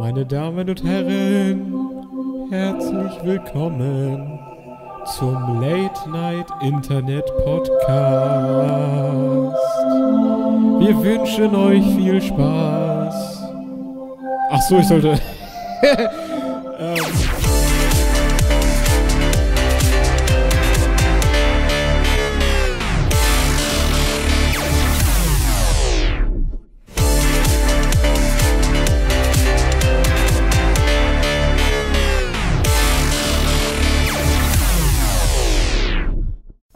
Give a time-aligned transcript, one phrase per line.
[0.00, 1.74] Meine Damen und Herren,
[2.48, 4.40] herzlich willkommen
[5.04, 7.98] zum Late Night Internet Podcast.
[10.78, 13.44] Wir wünschen euch viel Spaß.
[14.50, 15.20] Ach so, ich sollte.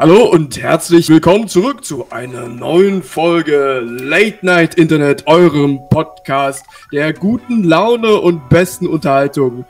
[0.04, 7.14] Hallo und herzlich willkommen zurück zu einer neuen Folge Late Night Internet, eurem Podcast der
[7.14, 9.64] guten Laune und besten Unterhaltung.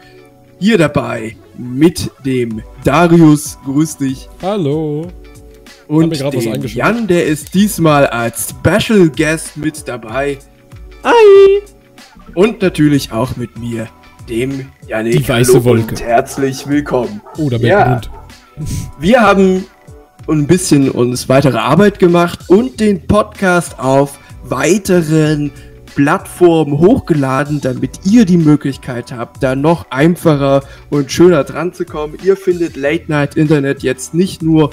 [0.58, 4.28] Hier dabei mit dem Darius, grüß dich.
[4.42, 5.06] Hallo.
[5.86, 10.38] Und dem Jan, der ist diesmal als Special Guest mit dabei.
[11.04, 11.62] Hi.
[12.34, 13.86] Und natürlich auch mit mir,
[14.28, 15.12] dem Janik.
[15.12, 15.90] Die weiße Hallo Wolke.
[15.90, 17.20] Und herzlich willkommen.
[17.38, 18.00] Oh, da bin ja.
[18.98, 19.66] Wir haben
[20.28, 25.50] ein bisschen uns weitere Arbeit gemacht und den Podcast auf weiteren
[25.94, 32.18] Plattformen hochgeladen, damit ihr die Möglichkeit habt, da noch einfacher und schöner dran zu kommen.
[32.22, 34.70] Ihr findet Late Night Internet jetzt nicht nur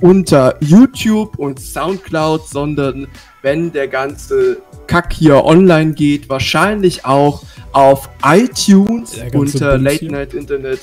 [0.00, 3.08] unter YouTube und Soundcloud, sondern
[3.42, 10.80] wenn der ganze Kack hier online geht, wahrscheinlich auch auf iTunes unter Late Night Internet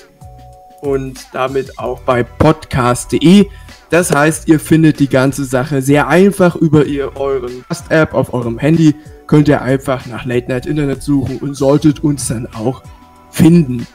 [0.81, 3.47] und damit auch bei podcast.de.
[3.89, 8.57] Das heißt, ihr findet die ganze Sache sehr einfach über ihr euren Fast-App auf eurem
[8.57, 8.95] Handy.
[9.27, 12.83] Könnt ihr einfach nach Late Night Internet suchen und solltet uns dann auch
[13.31, 13.87] finden.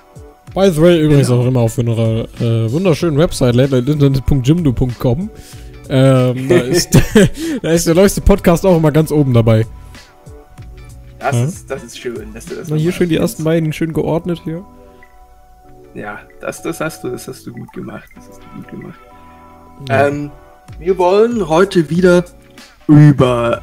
[0.54, 1.42] By the way, übrigens genau.
[1.42, 5.30] auch immer auf unserer äh, wunderschönen Website latenightInternet.jimdo.com.
[5.88, 6.98] Ähm, da, ist,
[7.62, 9.66] da ist der neueste Podcast auch immer ganz oben dabei.
[11.18, 11.44] Das, ja?
[11.44, 14.40] ist, das ist schön, dass du das Na, Hier schön die ersten beiden schön geordnet
[14.44, 14.64] hier.
[15.94, 18.08] Ja, das, das hast du, das hast du gut gemacht.
[18.14, 18.98] Das hast du gut gemacht.
[19.88, 20.30] Ähm,
[20.78, 22.24] wir wollen heute wieder
[22.86, 23.62] über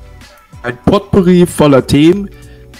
[0.63, 2.29] ein Potpourri voller Themen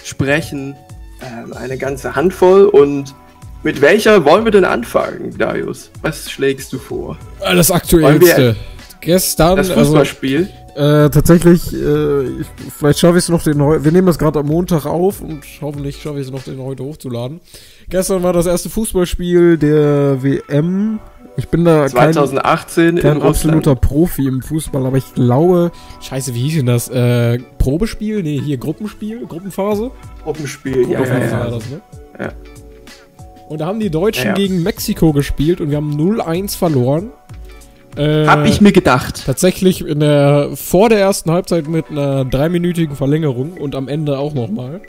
[0.04, 0.76] sprechen.
[1.22, 2.66] Ähm, eine ganze Handvoll.
[2.66, 3.14] Und
[3.62, 5.90] mit welcher wollen wir denn anfangen, Darius?
[6.02, 7.16] Was schlägst du vor?
[7.40, 8.56] Ah, das aktuellste.
[9.00, 9.56] Gestern.
[9.56, 10.48] Das also, Fußballspiel.
[10.74, 12.46] Also, äh, tatsächlich, äh, ich,
[12.76, 13.84] vielleicht schaffe ich es noch den heute.
[13.84, 16.84] Wir nehmen das gerade am Montag auf und hoffentlich schaffe ich es noch den heute
[16.84, 17.40] hochzuladen.
[17.88, 21.00] Gestern war das erste Fußballspiel der WM
[21.38, 26.40] ich bin da 2018 kein, kein absoluter Profi im Fußball, aber ich glaube, scheiße, wie
[26.40, 26.88] hieß denn das?
[26.88, 28.24] Äh, Probespiel?
[28.24, 29.92] Nee, hier Gruppenspiel, Gruppenphase?
[30.24, 31.48] Gruppenspiel, ja, ja, ja.
[31.48, 31.80] Das, ne?
[32.18, 32.32] ja.
[33.48, 34.34] Und da haben die Deutschen ja, ja.
[34.34, 37.12] gegen Mexiko gespielt und wir haben 0-1 verloren.
[37.96, 39.22] Äh, Hab ich mir gedacht.
[39.24, 44.34] Tatsächlich in der, vor der ersten Halbzeit mit einer dreiminütigen Verlängerung und am Ende auch
[44.34, 44.80] nochmal.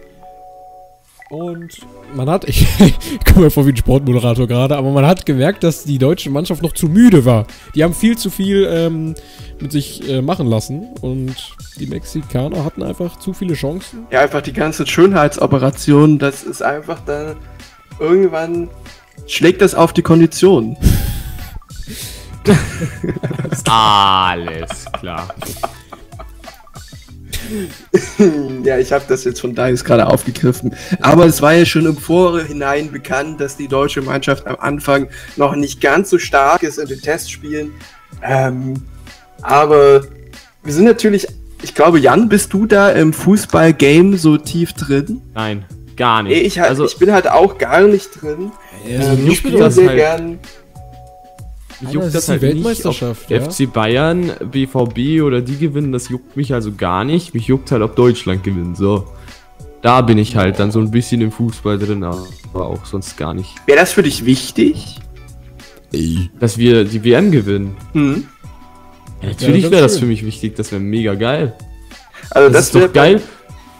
[1.29, 1.77] Und
[2.15, 5.63] man hat, ich, ich komme mir vor wie ein Sportmoderator gerade, aber man hat gemerkt,
[5.63, 7.45] dass die deutsche Mannschaft noch zu müde war.
[7.75, 9.15] Die haben viel zu viel ähm,
[9.59, 11.35] mit sich äh, machen lassen und
[11.79, 14.07] die Mexikaner hatten einfach zu viele Chancen.
[14.11, 17.35] Ja, einfach die ganze Schönheitsoperation, das ist einfach dann
[17.99, 18.69] irgendwann
[19.27, 20.77] schlägt das auf die Kondition.
[23.67, 25.27] Alles klar.
[28.63, 30.75] ja, ich habe das jetzt von Darius gerade aufgegriffen.
[31.01, 35.07] Aber es war ja schon im Vorhinein bekannt, dass die deutsche Mannschaft am Anfang
[35.37, 37.71] noch nicht ganz so stark ist in den Testspielen.
[38.21, 38.73] Ähm,
[39.41, 40.01] aber
[40.63, 41.27] wir sind natürlich,
[41.61, 45.21] ich glaube, Jan, bist du da im Fußball-Game so tief drin?
[45.33, 45.65] Nein,
[45.95, 46.45] gar nicht.
[46.45, 48.51] Ich, halt, also, ich bin halt auch gar nicht drin.
[48.85, 50.39] Also, ähm, ich spiele sehr halt gern
[51.81, 53.51] mich juckt das, das halt Weltmeisterschaft, nicht, ob ja?
[53.51, 57.33] FC Bayern, BVB oder die gewinnen, das juckt mich also gar nicht.
[57.33, 58.77] Mich juckt halt, ob Deutschland gewinnt.
[58.77, 59.05] So.
[59.81, 63.33] Da bin ich halt dann so ein bisschen im Fußball drin, aber auch sonst gar
[63.33, 63.55] nicht.
[63.65, 64.99] Wäre das für dich wichtig?
[66.39, 67.75] Dass wir die WM gewinnen.
[67.93, 68.27] Mhm.
[69.21, 71.55] Ja, natürlich ja, wäre das für mich wichtig, das wäre mega geil.
[72.29, 73.21] Also das, das ist doch geil.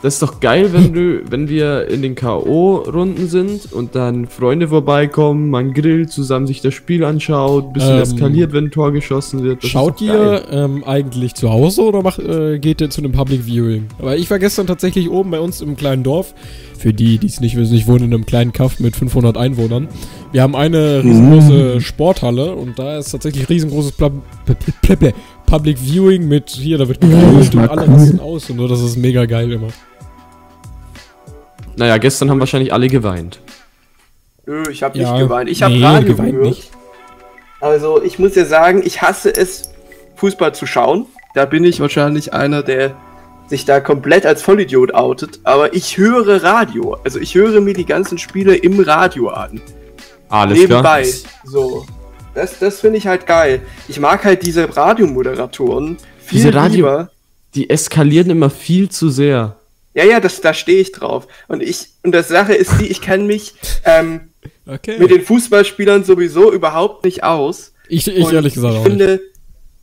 [0.01, 4.69] Das ist doch geil, wenn du, wenn wir in den K.O.-Runden sind und dann Freunde
[4.69, 9.43] vorbeikommen, man grillt, zusammen sich das Spiel anschaut, bisschen ähm, eskaliert, wenn ein Tor geschossen
[9.43, 9.61] wird.
[9.61, 13.45] Das schaut ihr ähm, eigentlich zu Hause oder macht, äh, geht ihr zu einem Public
[13.45, 13.87] Viewing?
[13.99, 16.33] Aber ich war gestern tatsächlich oben bei uns im kleinen Dorf.
[16.77, 19.89] Für die, die es nicht wissen, ich wohne in einem kleinen Kaff mit 500 Einwohnern.
[20.31, 21.81] Wir haben eine riesengroße mhm.
[21.81, 24.11] Sporthalle und da ist tatsächlich riesengroßes Pla
[25.45, 28.97] Public Viewing mit hier, da wird gegrillt und alle rasten aus und so, das ist
[28.97, 29.69] mega geil immer.
[31.75, 33.39] Naja, gestern haben wahrscheinlich alle geweint.
[34.45, 35.49] Nö, ich habe ja, nicht geweint.
[35.49, 36.47] Ich habe nee, Radio geweint gehört.
[36.47, 36.71] Nicht.
[37.61, 39.71] Also, ich muss ja sagen, ich hasse es,
[40.15, 41.05] Fußball zu schauen.
[41.33, 42.95] Da bin ich wahrscheinlich einer der
[43.49, 46.97] sich da komplett als Vollidiot outet, aber ich höre Radio.
[47.03, 49.59] Also ich höre mir die ganzen Spiele im Radio an.
[50.29, 51.01] Alles Nebenbei.
[51.01, 51.13] Klar.
[51.45, 51.85] So.
[52.35, 53.61] Das, das finde ich halt geil.
[53.87, 57.09] Ich mag halt diese Radiomoderatoren viel diese Radio, lieber.
[57.55, 59.58] Die eskalieren immer viel zu sehr.
[59.93, 61.27] Ja, ja, das, da stehe ich drauf.
[61.47, 63.55] Und ich, und das Sache ist die, ich kenne mich
[63.85, 64.29] ähm,
[64.65, 64.97] okay.
[64.99, 67.73] mit den Fußballspielern sowieso überhaupt nicht aus.
[67.87, 69.23] Ich, ich ehrlich gesagt ich auch finde, nicht.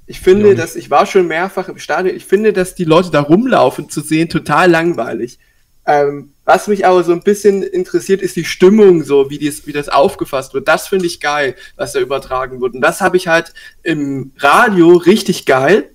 [0.09, 2.15] Ich finde, dass ich war schon mehrfach im Stadion.
[2.15, 5.39] Ich finde, dass die Leute da rumlaufen zu sehen total langweilig.
[5.85, 9.73] Ähm, was mich aber so ein bisschen interessiert, ist die Stimmung, so wie, dies, wie
[9.73, 10.69] das aufgefasst wird.
[10.69, 12.75] Das finde ich geil, was da übertragen wird.
[12.75, 13.53] Und das habe ich halt
[13.83, 15.91] im Radio richtig geil.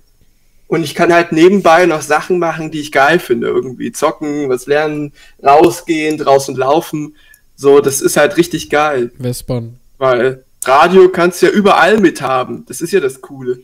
[0.72, 3.48] Und ich kann halt nebenbei noch Sachen machen, die ich geil finde.
[3.48, 5.12] Irgendwie zocken, was lernen,
[5.44, 7.14] rausgehen, draußen laufen.
[7.56, 9.12] So, das ist halt richtig geil.
[9.18, 9.74] Westbahn.
[9.98, 12.64] Weil Radio kannst du ja überall mithaben.
[12.68, 13.58] Das ist ja das Coole.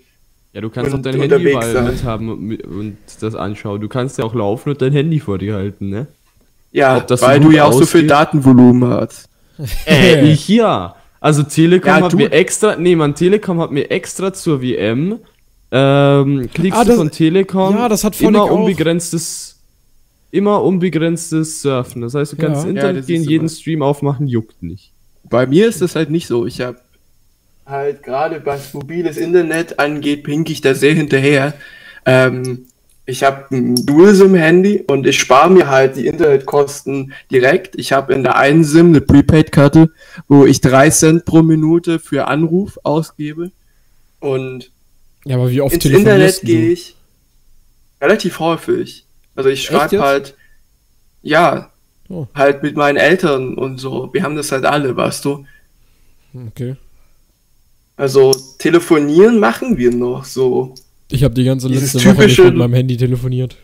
[0.52, 3.80] Ja, du kannst und, auch dein Handy mal mithaben und, und das anschauen.
[3.80, 6.08] Du kannst ja auch laufen und dein Handy vor dir halten, ne?
[6.72, 9.30] Ja, weil du ja auch so viel Datenvolumen hast.
[9.86, 10.94] Äh, ich ja.
[11.20, 15.20] Also Telekom ja, hat mir extra, nee, man, Telekom hat mir extra zur WM,
[15.70, 20.32] ähm, kriegst ah, das, du von Telekom ja, das hat immer unbegrenztes, auch.
[20.32, 22.02] immer unbegrenztes Surfen.
[22.02, 22.70] Das heißt, du kannst ja.
[22.70, 24.92] Internet ja, gehen, jeden Stream aufmachen, juckt nicht.
[25.24, 26.46] Bei mir ist das halt nicht so.
[26.46, 26.78] Ich habe
[27.66, 31.52] halt gerade was mobiles Internet angeht, pink ich da sehr hinterher.
[32.06, 32.66] Ähm,
[33.04, 37.74] ich habe ein Dual-SIM-Handy und ich spare mir halt die Internetkosten direkt.
[37.78, 39.90] Ich habe in der einen SIM eine Prepaid-Karte,
[40.28, 43.50] wo ich drei Cent pro Minute für Anruf ausgebe.
[44.20, 44.70] Und
[45.24, 46.94] ja, aber wie oft ins Internet gehe ich
[48.00, 49.04] relativ häufig.
[49.34, 50.34] Also ich schreibe halt,
[51.22, 51.70] ja,
[52.08, 52.26] oh.
[52.34, 54.12] halt mit meinen Eltern und so.
[54.12, 55.44] Wir haben das halt alle, weißt du.
[56.48, 56.76] Okay.
[57.96, 60.74] Also telefonieren machen wir noch so.
[61.10, 63.56] Ich habe die ganze letzte Woche nicht mit meinem Handy telefoniert.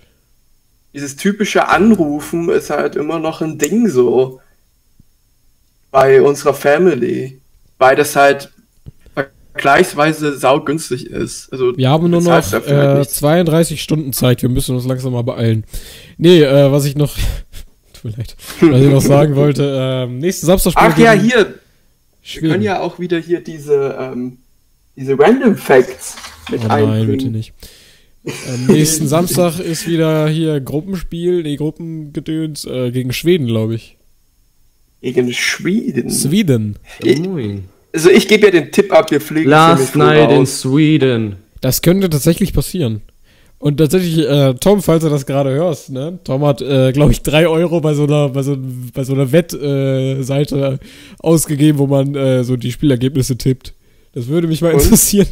[0.92, 4.40] Dieses typische Anrufen ist halt immer noch ein Ding so
[5.90, 7.40] bei unserer Family,
[7.78, 8.52] weil das halt
[9.54, 11.52] vergleichsweise saugünstig ist.
[11.52, 15.64] Also wir haben nur noch äh, 32 Stunden Zeit, wir müssen uns langsam mal beeilen.
[16.18, 17.16] Nee, äh, was ich noch
[18.02, 21.54] leid, was ich noch sagen wollte, äh, nächsten Samstag Ach ja, hier,
[22.22, 22.42] Schweden.
[22.42, 24.38] Wir können ja auch wieder hier diese, ähm,
[24.96, 26.16] diese Random Facts
[26.50, 27.18] mit oh nein, einbringen.
[27.18, 27.54] bitte nicht.
[28.48, 33.98] Am nächsten Samstag ist wieder hier Gruppenspiel, nee, Gruppengedöns äh, gegen Schweden, glaube ich.
[35.00, 36.10] Gegen Schweden?
[36.10, 36.76] Sweden.
[37.00, 37.20] Ich,
[37.94, 41.36] also ich gebe ja den Tipp ab, wir fliegen Last night in Sweden.
[41.60, 43.02] Das könnte tatsächlich passieren.
[43.58, 46.18] Und tatsächlich, äh, Tom, falls du das gerade hörst, ne?
[46.24, 48.58] Tom hat, äh, glaube ich, drei Euro bei so einer, bei so,
[48.92, 50.86] bei so einer Wettseite äh,
[51.20, 53.72] ausgegeben, wo man äh, so die Spielergebnisse tippt.
[54.12, 54.82] Das würde mich mal Und?
[54.82, 55.28] interessieren.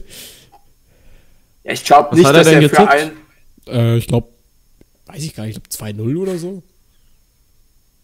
[1.64, 3.10] Ja, ich glaube nicht, dass er, er für einen.
[3.68, 4.28] Äh, ich glaube,
[5.06, 6.62] weiß ich gar nicht, ich glaube 2-0 oder so.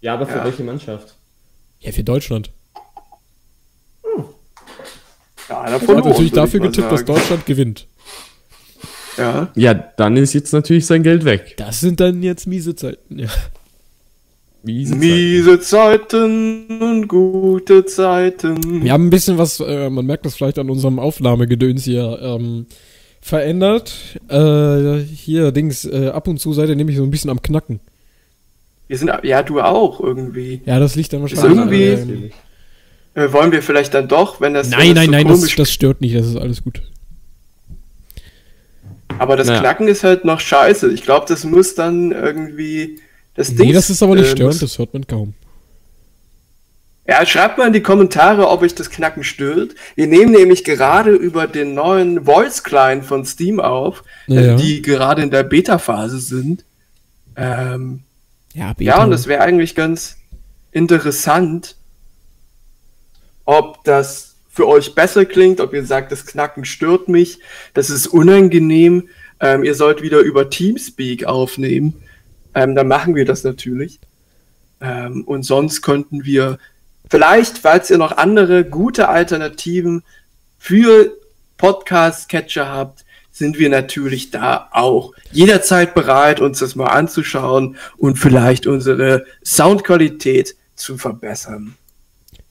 [0.00, 0.44] Ja, aber für ja.
[0.44, 1.14] welche Mannschaft?
[1.80, 2.50] Ja, für Deutschland.
[5.48, 7.86] Ja, er hat natürlich dafür getippt, dass Deutschland gewinnt.
[9.16, 9.50] Ja.
[9.54, 11.54] Ja, dann ist jetzt natürlich sein Geld weg.
[11.56, 13.28] Das sind dann jetzt miese Zeiten, ja.
[14.62, 16.08] Miese, miese Zeiten.
[16.08, 18.82] Zeiten und gute Zeiten.
[18.82, 22.66] Wir haben ein bisschen was, äh, man merkt das vielleicht an unserem Aufnahmegedöns hier, ähm,
[23.20, 23.94] verändert.
[24.28, 27.80] Äh, hier, Dings, äh, ab und zu seid ihr nämlich so ein bisschen am Knacken.
[28.88, 30.62] Wir sind, ja, du auch irgendwie.
[30.64, 31.58] Ja, das liegt dann wahrscheinlich.
[31.58, 32.30] irgendwie, äh,
[33.32, 34.68] wollen wir vielleicht dann doch, wenn das.
[34.68, 36.82] Nein, wenn das nein, so nein, das, das stört nicht, das ist alles gut.
[39.18, 39.60] Aber das naja.
[39.60, 40.92] Knacken ist halt noch scheiße.
[40.92, 43.00] Ich glaube, das muss dann irgendwie
[43.34, 43.68] das Ding.
[43.68, 45.34] Nee, das ist aber nicht äh, störend, das hört man kaum.
[47.06, 49.74] Ja, schreibt mal in die Kommentare, ob euch das Knacken stört.
[49.94, 54.54] Wir nehmen nämlich gerade über den neuen Voice Client von Steam auf, ja.
[54.54, 56.64] äh, die gerade in der Beta-Phase sind.
[57.34, 58.00] Ähm,
[58.52, 58.90] ja, Beta.
[58.90, 60.18] ja, und das wäre eigentlich ganz
[60.70, 61.76] interessant,
[63.48, 67.38] ob das für euch besser klingt, ob ihr sagt, das Knacken stört mich,
[67.72, 69.08] das ist unangenehm,
[69.40, 71.94] ähm, ihr sollt wieder über Teamspeak aufnehmen,
[72.54, 74.00] ähm, dann machen wir das natürlich.
[74.82, 76.58] Ähm, und sonst könnten wir
[77.08, 80.02] vielleicht, falls ihr noch andere gute Alternativen
[80.58, 81.16] für
[81.56, 88.66] Podcast-Catcher habt, sind wir natürlich da auch jederzeit bereit, uns das mal anzuschauen und vielleicht
[88.66, 91.78] unsere Soundqualität zu verbessern.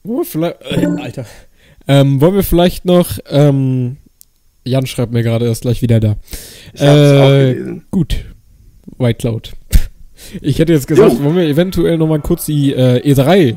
[0.08, 1.26] Oh, vielleicht, äh, Alter.
[1.86, 3.98] Ähm, wollen wir vielleicht noch, ähm,
[4.64, 6.16] Jan schreibt mir gerade, er ist gleich wieder da.
[6.72, 8.24] Ich äh, gut.
[8.98, 9.52] White Cloud.
[10.42, 11.22] Ich hätte jetzt gesagt, jo.
[11.22, 13.56] wollen wir eventuell noch mal kurz die äh, E3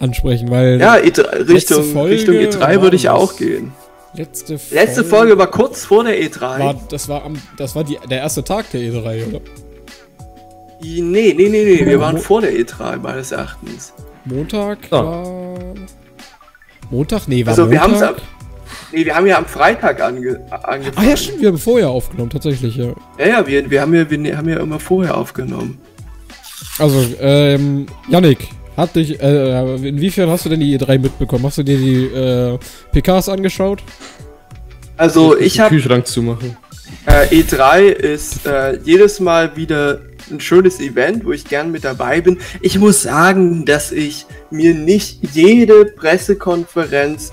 [0.00, 0.80] ansprechen, weil.
[0.80, 3.72] Ja, E3, Richtung, Folge Richtung E3 würde ich auch gehen.
[4.12, 6.40] Letzte Folge, Letzte Folge war kurz vor der E3.
[6.40, 9.40] War, das war, am, das war die, der erste Tag der E3, oder?
[10.82, 13.94] Nee, nee, nee, nee, wir waren vor der E3 meines Erachtens.
[14.24, 14.96] Montag oh.
[14.96, 15.45] war.
[16.90, 17.28] Montag?
[17.28, 17.90] Nee, war also, Montag.
[17.90, 18.22] Wir haben's
[18.92, 20.96] Nee, wir haben ja am Freitag ange angefangen.
[20.96, 22.94] Ah ja, stimmt, wir haben vorher aufgenommen, tatsächlich, ja.
[23.18, 25.78] Ja, ja, wir, wir, haben, ja wir haben ja immer vorher aufgenommen.
[26.78, 31.44] Also, ähm, Yannick, hat dich, äh, inwiefern hast du denn die E3 mitbekommen?
[31.44, 32.58] Hast du dir die äh,
[32.92, 33.82] PKs angeschaut?
[34.96, 35.70] Also, ich habe...
[35.70, 36.56] Kühlschrank zumachen.
[37.06, 42.20] Äh, E3 ist äh, jedes Mal wieder ein schönes Event, wo ich gern mit dabei
[42.20, 42.38] bin.
[42.60, 47.32] Ich muss sagen, dass ich mir nicht jede Pressekonferenz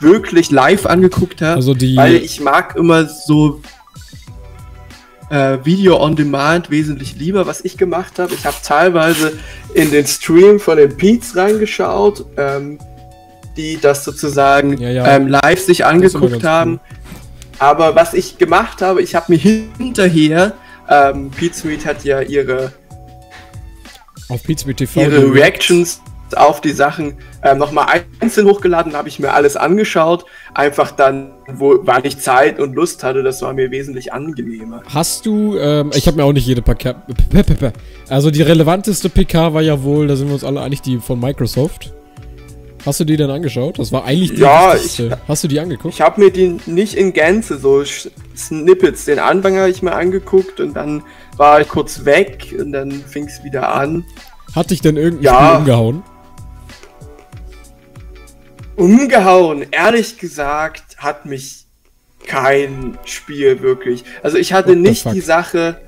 [0.00, 3.60] wirklich live angeguckt habe, also weil ich mag immer so
[5.30, 8.34] äh, Video on Demand wesentlich lieber, was ich gemacht habe.
[8.34, 9.38] Ich habe teilweise
[9.72, 12.78] in den Stream von den Peets reingeschaut, ähm,
[13.56, 15.16] die das sozusagen ja, ja.
[15.16, 16.72] Ähm, live sich angeguckt haben.
[16.72, 16.80] Cool.
[17.58, 20.54] Aber was ich gemacht habe, ich habe mir hinterher,
[20.88, 22.72] ähm, Pete Meet hat ja ihre
[24.28, 26.00] auf Pete TV ihre Reactions
[26.36, 30.24] auf die Sachen ähm, nochmal einzeln hochgeladen, habe ich mir alles angeschaut.
[30.54, 34.82] Einfach dann, wo, weil ich Zeit und Lust hatte, das war mir wesentlich angenehmer.
[34.92, 36.94] Hast du, ähm, ich habe mir auch nicht jede PK,
[38.08, 41.18] also die relevanteste PK war ja wohl, da sind wir uns alle einig, die von
[41.20, 41.92] Microsoft.
[42.84, 43.78] Hast du die denn angeschaut?
[43.78, 45.94] Das war eigentlich die Ja, ich, Hast du die angeguckt?
[45.94, 47.82] Ich habe mir die nicht in Gänze, so
[48.36, 49.06] Snippets.
[49.06, 51.02] Den Anfang habe ich mir angeguckt und dann
[51.36, 54.04] war ich kurz weg und dann fing es wieder an.
[54.54, 55.46] Hat dich denn irgendein ja.
[55.46, 56.02] Spiel umgehauen?
[58.76, 59.66] Umgehauen.
[59.70, 61.64] Ehrlich gesagt hat mich
[62.26, 64.04] kein Spiel wirklich.
[64.22, 65.80] Also ich hatte nicht die Sache.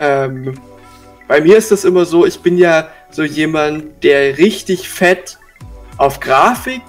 [0.00, 0.54] Ähm,
[1.26, 5.38] bei mir ist das immer so, ich bin ja so jemand, der richtig fett
[5.98, 6.80] auf Grafik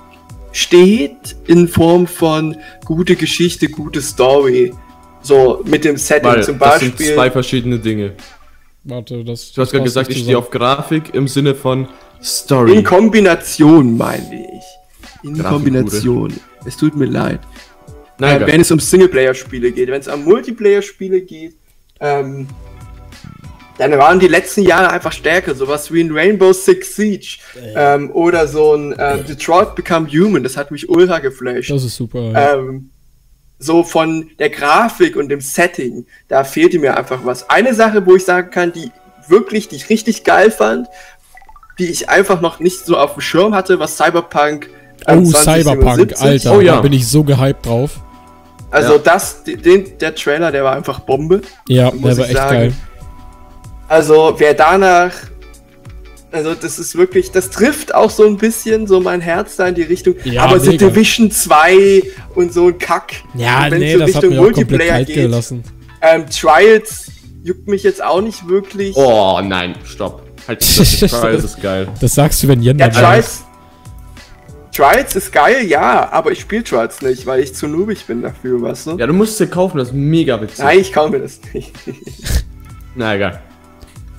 [0.51, 4.73] steht in Form von gute Geschichte, gute Story.
[5.21, 6.89] So mit dem Setting Weil, zum Beispiel.
[6.91, 8.13] Das sind zwei verschiedene Dinge.
[8.85, 9.51] Warte, das.
[9.51, 11.89] Du hast gerade gesagt, ich stehe auf Grafik im Sinne von
[12.23, 12.73] Story.
[12.73, 14.78] In Kombination meine ich
[15.23, 16.33] in Kombination.
[16.65, 17.39] Es tut mir leid.
[18.17, 21.55] Nein, äh, wenn es um Singleplayer-Spiele geht, wenn es um Multiplayer-Spiele geht,
[21.99, 22.47] ähm,
[23.77, 25.55] dann waren die letzten Jahre einfach stärker.
[25.55, 27.37] Sowas wie ein Rainbow Six Siege
[27.75, 30.43] ähm, oder so ein äh, Detroit Become Human.
[30.43, 31.71] Das hat mich ultra geflasht.
[31.71, 32.31] Das ist super.
[32.31, 32.55] Ja.
[32.55, 32.89] Ähm,
[33.57, 37.49] so von der Grafik und dem Setting, da fehlte mir einfach was.
[37.49, 38.91] Eine Sache, wo ich sagen kann, die
[39.27, 40.87] wirklich, die ich richtig geil fand,
[41.77, 44.69] die ich einfach noch nicht so auf dem Schirm hatte, was Cyberpunk
[45.07, 46.75] Oh, Cyberpunk, Alter, oh, ja.
[46.75, 47.99] da bin ich so gehypt drauf.
[48.71, 48.99] Also ja.
[48.99, 51.41] das, den, der Trailer, der war einfach Bombe.
[51.67, 52.51] Ja, der war echt sagen.
[52.51, 52.73] geil.
[53.87, 55.11] Also wer danach,
[56.31, 59.75] also das ist wirklich, das trifft auch so ein bisschen so mein Herz da in
[59.75, 60.13] die Richtung.
[60.23, 62.03] Ja, aber so Division 2
[62.35, 63.13] und so ein Kack.
[63.33, 65.15] Ja, nee, so das Richtung hat Multiplayer geht.
[65.15, 65.63] Gelassen.
[66.01, 67.11] Ähm, Trials
[67.43, 68.95] juckt mich jetzt auch nicht wirklich.
[68.95, 70.21] Oh nein, stopp.
[70.47, 71.87] Halt, das Trials ist geil.
[71.99, 73.43] Das sagst du, wenn Jen ja, Trials,
[74.71, 78.61] Trials ist geil, ja, aber ich spiele Trials nicht, weil ich zu noobig bin dafür,
[78.61, 78.97] weißt du?
[78.97, 80.59] Ja, du musst es dir kaufen, das ist mega witzig.
[80.59, 81.73] Nein, ich kaufe mir das nicht.
[82.95, 83.41] Na egal.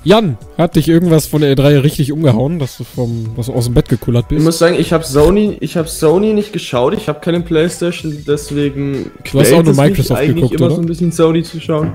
[0.03, 3.65] Jan, hat dich irgendwas von der E3 richtig umgehauen, dass du vom, was du aus
[3.65, 4.39] dem Bett gekullert bist?
[4.39, 8.23] Ich muss sagen, ich habe Sony, ich habe Sony nicht geschaut, ich habe keine Playstation,
[8.27, 10.75] deswegen du hast auch nur Microsoft eigentlich geguckt, immer oder?
[10.75, 11.93] so ein bisschen Sony zu schauen.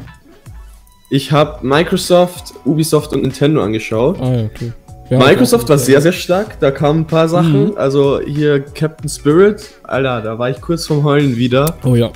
[1.11, 4.21] Ich habe Microsoft, Ubisoft und Nintendo angeschaut.
[4.21, 4.73] Ah ja, okay.
[5.09, 6.59] Ja, Microsoft war sehr, sehr stark.
[6.61, 7.67] Da kamen ein paar Sachen.
[7.67, 7.73] Mhm.
[7.77, 9.71] Also hier Captain Spirit.
[9.85, 11.77] Alter, da war ich kurz vom Heulen wieder.
[11.85, 12.11] Oh ja.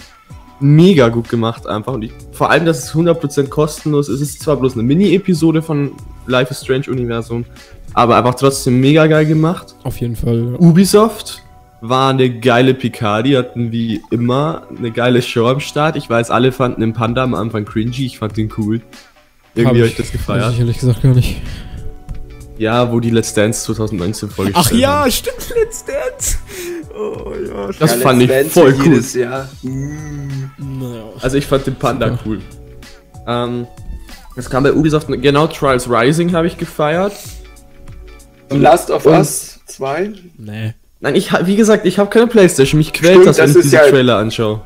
[0.59, 1.94] Mega gut gemacht einfach.
[1.94, 4.16] Und ich, vor allem, dass es 100% kostenlos ist.
[4.20, 5.92] Es ist zwar bloß eine Mini-Episode von
[6.26, 7.44] Life is Strange Universum,
[7.94, 9.75] aber einfach trotzdem mega geil gemacht.
[9.85, 10.56] Auf jeden Fall.
[10.59, 11.42] Ubisoft
[11.80, 13.23] war eine geile PK.
[13.23, 15.97] Die hatten wie immer eine geile Show am Start.
[15.97, 18.04] Ich weiß, alle fanden den Panda am Anfang cringy.
[18.04, 18.82] Ich fand den cool.
[19.54, 20.52] Irgendwie habe ich das gefeiert.
[20.52, 21.40] Ich ehrlich gesagt gar nicht.
[22.60, 25.10] Ja, wo die Let's Dance 2019 vorgestellt Ach ja, haben.
[25.10, 26.36] stimmt, Let's Dance.
[26.94, 27.70] Oh ja.
[27.78, 29.18] Das ja, fand Let's ich Dance voll cool.
[29.18, 29.48] Jahr.
[31.22, 32.20] Also ich fand den Panda Super.
[32.26, 32.42] cool.
[33.26, 33.66] Ähm,
[34.36, 37.14] das kam bei Ubisoft, genau, Trials Rising habe ich gefeiert.
[38.50, 40.12] Und Last of Us 2?
[40.36, 40.74] Nee.
[41.00, 43.88] Nein, ich wie gesagt, ich habe keine Playstation, mich quält das, wenn ich diese ja,
[43.88, 44.60] Trailer anschaue.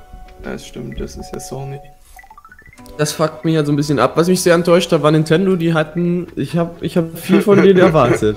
[0.45, 1.79] Ja, das stimmt, das ist ja Sony.
[2.97, 4.13] Das fuckt mich halt so ein bisschen ab.
[4.17, 5.57] Was mich sehr enttäuscht hat, war Nintendo.
[5.57, 8.37] Die hatten, ich habe ich hab viel von denen erwartet.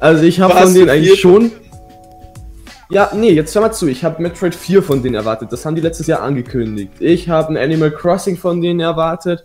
[0.00, 1.50] Also ich habe von denen eigentlich schon...
[2.88, 3.88] Ja, nee, jetzt hör mal zu.
[3.88, 5.52] Ich habe Metroid 4 von denen erwartet.
[5.52, 6.92] Das haben die letztes Jahr angekündigt.
[7.00, 9.44] Ich habe ein Animal Crossing von denen erwartet.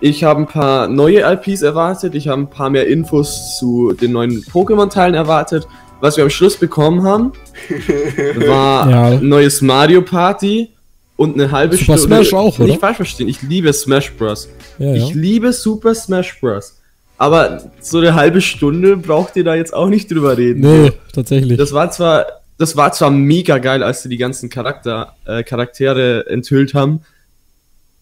[0.00, 2.14] Ich habe ein paar neue LPs erwartet.
[2.14, 5.66] Ich habe ein paar mehr Infos zu den neuen Pokémon-Teilen erwartet.
[6.00, 7.32] Was wir am Schluss bekommen haben,
[8.46, 9.20] war ja.
[9.20, 10.70] neues Mario Party
[11.18, 12.16] und eine halbe Super Stunde.
[12.16, 12.68] Smash auch, oder?
[12.68, 14.48] Nicht falsch verstehen, ich liebe Smash Bros.
[14.78, 15.14] Ja, ich ja.
[15.16, 16.78] liebe Super Smash Bros.
[17.18, 20.60] Aber so eine halbe Stunde braucht ihr da jetzt auch nicht drüber reden.
[20.60, 21.58] Nee, tatsächlich.
[21.58, 26.26] Das war zwar, das war zwar mega geil, als sie die ganzen Charakter, äh, Charaktere
[26.28, 27.00] enthüllt haben.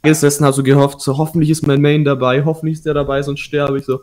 [0.02, 3.40] Gesessen habe so gehofft, so hoffentlich ist mein Main dabei, hoffentlich ist der dabei, sonst
[3.40, 4.02] sterbe ich so.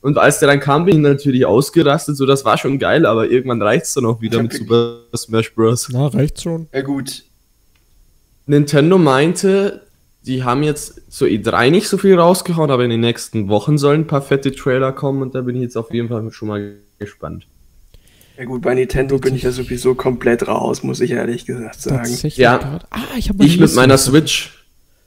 [0.00, 3.28] Und als der dann kam, bin ich natürlich ausgerastet, so das war schon geil, aber
[3.28, 5.90] irgendwann reicht's dann auch wieder mit Super Smash Bros.
[5.92, 6.68] Na, reicht's schon.
[6.72, 7.27] Ja gut.
[8.48, 9.82] Nintendo meinte,
[10.26, 14.02] die haben jetzt zur E3 nicht so viel rausgehauen, aber in den nächsten Wochen sollen
[14.02, 16.74] ein paar fette Trailer kommen und da bin ich jetzt auf jeden Fall schon mal
[16.98, 17.46] gespannt.
[18.36, 22.08] Ja gut, bei Nintendo bin ich ja sowieso komplett raus, muss ich ehrlich gesagt sagen.
[22.36, 22.78] Ja.
[22.90, 24.54] Ah, ich habe Ich mit meiner Switch.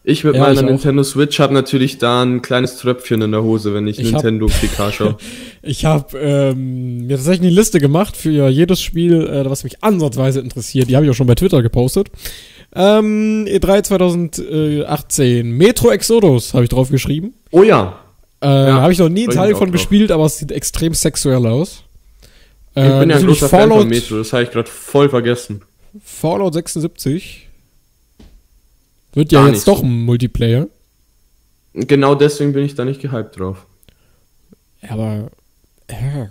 [0.03, 0.65] Ich mit Ja, meiner ich.
[0.67, 4.23] Nintendo Switch habe natürlich da ein kleines Tröpfchen in der Hose, wenn ich, Ich hab-
[4.23, 5.17] Nintendo PK schaue.
[5.61, 10.39] Ich habe ähm, mir tatsächlich eine Liste gemacht für jedes Spiel, äh, was mich ansatzweise
[10.39, 10.89] interessiert.
[10.89, 12.09] Die habe ich auch schon bei Twitter gepostet.
[12.73, 15.51] Ähm, E3 2018.
[15.51, 17.33] Metro Exodus habe ich drauf geschrieben.
[17.51, 17.99] Oh ja.
[18.41, 21.45] Äh, Ja, habe ich noch nie einen Teil von gespielt, aber es sieht extrem sexuell
[21.45, 21.83] aus.
[22.73, 24.69] Ich Äh, bin ja ein natürlich großer Fan von Fallout, Metro, das habe ich gerade
[24.69, 25.61] voll vergessen.
[26.03, 27.49] Fallout 76.
[29.13, 29.83] Wird ja Gar jetzt doch so.
[29.83, 30.67] ein Multiplayer.
[31.73, 33.65] Genau deswegen bin ich da nicht gehypt drauf.
[34.87, 35.29] Aber.
[35.87, 36.27] Äh,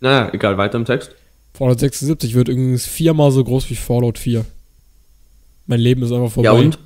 [0.00, 1.12] Naja, egal, weiter im Text.
[1.60, 4.46] Fallout 76 wird übrigens viermal so groß wie Fallout 4.
[5.66, 6.46] Mein Leben ist einfach vorbei.
[6.46, 6.78] Ja und?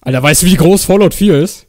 [0.00, 1.66] Alter, weißt du, wie groß Fallout 4 ist?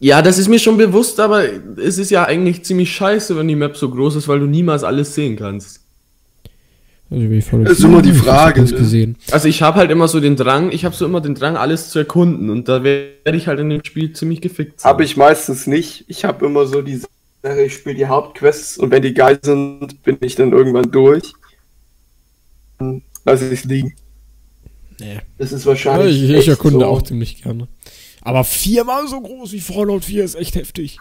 [0.00, 1.44] Ja, das ist mir schon bewusst, aber
[1.76, 4.82] es ist ja eigentlich ziemlich scheiße, wenn die Map so groß ist, weil du niemals
[4.82, 5.82] alles sehen kannst.
[7.12, 8.72] Also, wie Fallout Das ist 4 immer die Frage, ne?
[8.72, 9.16] gesehen.
[9.30, 11.90] Also ich habe halt immer so den Drang, ich habe so immer den Drang, alles
[11.90, 14.80] zu erkunden und da werde ich halt in dem Spiel ziemlich gefickt.
[14.80, 14.90] sein.
[14.90, 16.06] Habe ich meistens nicht.
[16.08, 20.02] Ich habe immer so die Sache, ich spiele die Hauptquests und wenn die geil sind,
[20.02, 21.32] bin ich dann irgendwann durch.
[22.78, 23.94] Dann lasse ich es liegen.
[24.98, 25.18] Nee.
[25.38, 26.16] Das ist Ja, wahrscheinlich.
[26.22, 26.86] ich, ich echt erkunde so.
[26.86, 27.68] auch ziemlich gerne.
[28.22, 30.98] Aber viermal so groß wie Fallout 4 ist echt heftig.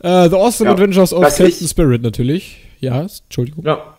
[0.00, 0.74] Äh, The Awesome Ja.
[0.74, 2.58] Adventures of Was Captain ich- Spirit natürlich.
[2.80, 3.64] Ja, Entschuldigung.
[3.64, 3.92] Ja.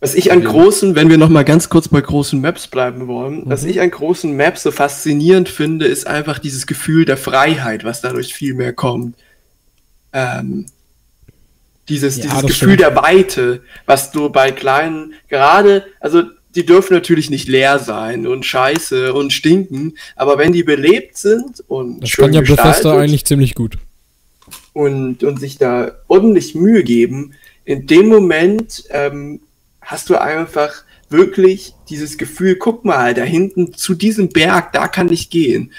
[0.00, 3.42] Was ich an großen, wenn wir noch mal ganz kurz bei großen Maps bleiben wollen,
[3.46, 3.68] was Mhm.
[3.70, 8.34] ich an großen Maps so faszinierend finde, ist einfach dieses Gefühl der Freiheit, was dadurch
[8.34, 9.16] viel mehr kommt.
[10.12, 10.66] Ähm,
[11.88, 12.80] dieses Ja, dieses Gefühl stimmt.
[12.80, 16.22] der Weite, was du bei kleinen, gerade, also
[16.54, 21.62] die dürfen natürlich nicht leer sein und scheiße und stinken, aber wenn die belebt sind
[21.68, 23.76] und Das schön kann ja Bethesda eigentlich ziemlich gut.
[24.72, 29.40] und, und sich da ordentlich Mühe geben, in dem Moment ähm,
[29.82, 35.12] hast du einfach wirklich dieses Gefühl, guck mal, da hinten zu diesem Berg, da kann
[35.12, 35.72] ich gehen.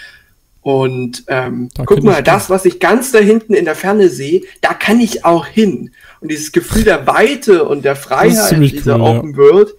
[0.67, 4.41] Und ähm, Da guck mal, das, was ich ganz da hinten in der Ferne sehe,
[4.59, 5.91] da kann ich auch hin.
[6.19, 9.17] Und dieses Gefühl der Weite und der Freiheit dieser cool, ja.
[9.17, 9.69] Open World,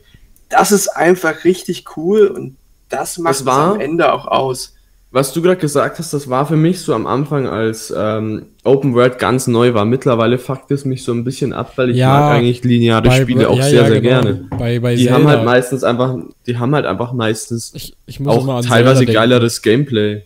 [0.48, 2.56] das ist einfach richtig cool und
[2.88, 4.76] das macht Das es war- am Ende auch aus.
[5.10, 8.94] Was du gerade gesagt hast, das war für mich so am Anfang, als ähm, Open
[8.94, 9.84] World ganz neu war.
[9.84, 13.48] Mittlerweile fuckt es mich so ein bisschen ab, weil ich Ja, mag eigentlich lineare Spiele
[13.50, 14.22] auch ja, sehr, ja, sehr genau.
[14.22, 14.48] gerne.
[14.58, 15.14] Bei, bei Die Zelda.
[15.18, 19.12] haben halt meistens einfach, die haben halt einfach meistens ich, ich auch an teilweise denken.
[19.14, 20.22] geileres Gameplay.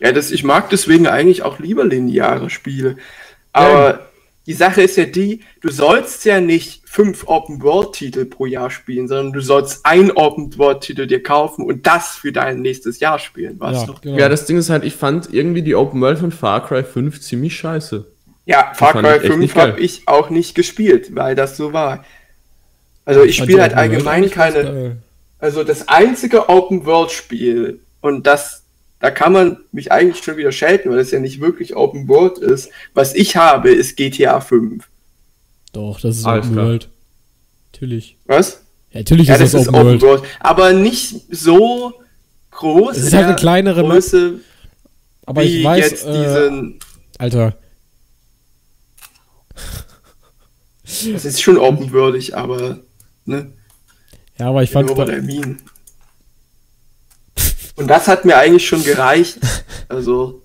[0.00, 2.96] Ja, das, ich mag deswegen eigentlich auch lieber lineare Spiele.
[3.52, 4.08] Aber
[4.46, 9.32] die Sache ist ja die, du sollst ja nicht fünf Open-World-Titel pro Jahr spielen, sondern
[9.32, 13.86] du sollst ein Open-World-Titel dir kaufen und das für dein nächstes Jahr spielen, weißt Ja,
[13.86, 13.94] du?
[14.00, 14.18] genau.
[14.18, 17.20] Ja, das Ding ist halt, ich fand irgendwie die Open World von Far Cry 5
[17.20, 18.06] ziemlich scheiße.
[18.46, 19.72] Ja, Far Cry ich echt 5 nicht geil.
[19.72, 22.04] habe ich auch nicht gespielt, weil das so war.
[23.04, 25.02] Also ich spiele halt Open World allgemein keine,
[25.38, 28.64] also das einzige Open-World-Spiel und das,
[29.00, 32.70] da kann man mich eigentlich schon wieder schelten, weil es ja nicht wirklich Open-World ist,
[32.94, 34.88] was ich habe, ist GTA 5.
[35.72, 36.66] Doch, das ist Alles Open klar.
[36.66, 36.88] World.
[37.72, 38.16] Natürlich.
[38.26, 38.64] Was?
[38.90, 40.20] Ja, natürlich Ja, ist das das ist Open Open World.
[40.22, 40.30] World.
[40.40, 41.92] Aber nicht so
[42.50, 42.96] groß.
[42.96, 44.40] Es ist halt eine kleinere Map, Größe,
[45.26, 46.78] Aber wie ich weiß, jetzt äh, diesen.
[47.18, 47.56] Alter,
[51.12, 52.80] Das ist schon open worldig, aber.
[53.26, 53.52] Ne?
[54.38, 55.58] ja, aber ich fand, I mean.
[57.78, 59.38] Und das hat mir eigentlich schon gereicht.
[59.88, 60.42] Also.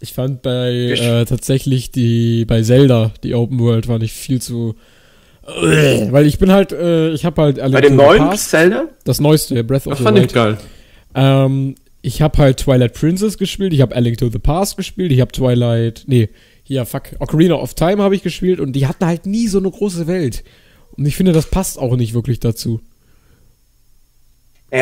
[0.00, 4.74] ich fand bei äh, tatsächlich die bei Zelda die Open World war nicht viel zu
[5.42, 8.88] weil ich bin halt äh, ich habe halt Bei dem neuen Zelda?
[9.04, 10.34] das neueste Breath of Das the fand ich Wild.
[10.34, 10.58] geil.
[11.14, 15.10] Ähm, ich habe halt Twilight Princess gespielt, ich habe A Link to the Past gespielt,
[15.12, 16.28] ich habe Twilight, nee,
[16.64, 19.70] hier fuck, Ocarina of Time habe ich gespielt und die hatten halt nie so eine
[19.70, 20.44] große Welt.
[20.96, 22.80] Und ich finde, das passt auch nicht wirklich dazu.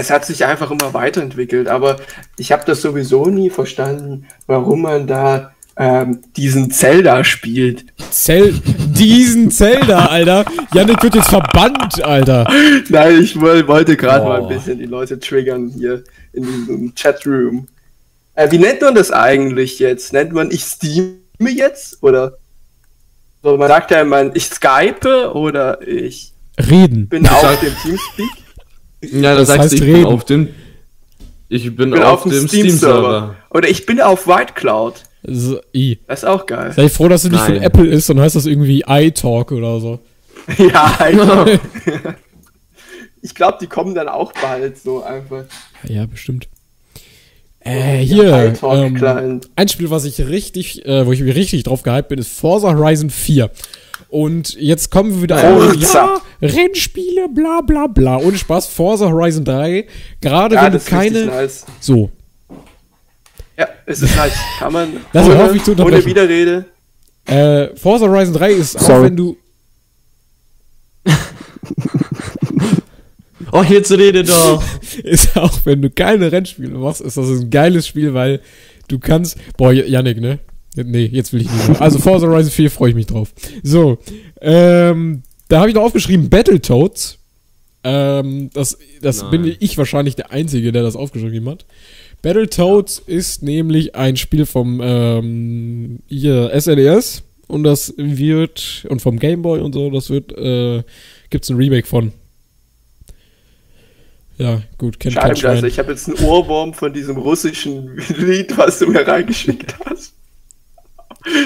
[0.00, 1.96] Es hat sich einfach immer weiterentwickelt, aber
[2.36, 7.84] ich habe das sowieso nie verstanden, warum man da ähm, diesen Zelda spielt.
[8.10, 8.54] Zell
[8.88, 10.44] diesen Zelda, Alter.
[10.72, 12.46] Janik wird jetzt verbannt, Alter.
[12.88, 17.68] Nein, ich wollte gerade mal ein bisschen die Leute triggern hier in diesem Chatroom.
[18.34, 20.12] Äh, wie nennt man das eigentlich jetzt?
[20.12, 22.02] Nennt man ich Steam jetzt?
[22.02, 22.38] Oder
[23.42, 27.08] so, man sagt ja immer, ich Skype oder ich reden.
[27.08, 28.43] bin auf dem Teamspeak.
[29.12, 30.02] Ja, das, das heißt, ich reden.
[30.02, 30.48] bin auf dem
[31.48, 33.36] ich bin, bin auf, auf, dem Steam-Server.
[33.50, 34.94] Oder ich bin auf White Cloud.
[35.26, 35.98] So, I.
[36.06, 36.72] Das ist auch geil.
[36.74, 37.54] Sei froh, dass du nicht Nein.
[37.54, 40.00] von Apple ist, dann heißt das irgendwie iTalk oder so.
[40.58, 41.60] ja, iTalk.
[43.22, 45.44] ich glaube, die kommen dann auch bald so einfach.
[45.84, 46.48] Ja, bestimmt.
[47.60, 52.18] Äh, hier, ähm, ein Spiel, was ich richtig, äh, wo ich richtig drauf gehypt bin,
[52.18, 53.50] ist Forza Horizon 4.
[54.14, 58.18] Und jetzt kommen wir wieder auf ja, Rennspiele, bla bla bla.
[58.18, 59.88] Ohne Spaß, Forza Horizon 3.
[60.20, 61.26] Gerade ja, wenn du keine.
[61.26, 61.66] Nice.
[61.80, 62.12] So.
[63.58, 64.36] Ja, es ist nice.
[64.60, 64.88] Kann man.
[65.12, 66.64] Das ohne, ich zu ohne Widerrede.
[67.24, 68.92] Äh, Forza Horizon 3 ist Sorry.
[68.92, 69.36] auch wenn du.
[73.50, 74.62] oh, jetzt rede doch.
[75.02, 78.40] ist auch wenn du keine Rennspiele machst, ist das ein geiles Spiel, weil
[78.86, 79.38] du kannst.
[79.56, 80.38] Boah, Yannick, ne?
[80.74, 81.80] Nee, jetzt will ich nicht mehr.
[81.80, 83.32] Also Forza Horizon 4 freue ich mich drauf.
[83.62, 83.98] So,
[84.40, 87.18] ähm, da habe ich noch aufgeschrieben Battletoads.
[87.84, 91.66] Ähm, das das bin ich wahrscheinlich der Einzige, der das aufgeschrieben hat.
[92.22, 93.14] Battletoads ja.
[93.14, 99.60] ist nämlich ein Spiel vom ähm, hier SNES e und das wird und vom Gameboy
[99.60, 100.82] und so, das wird äh,
[101.30, 102.12] gibt's ein Remake von.
[104.38, 105.46] Ja, gut, kennt Schwein.
[105.46, 110.14] Also ich habe jetzt einen Ohrwurm von diesem russischen Lied, was du mir reingeschickt hast.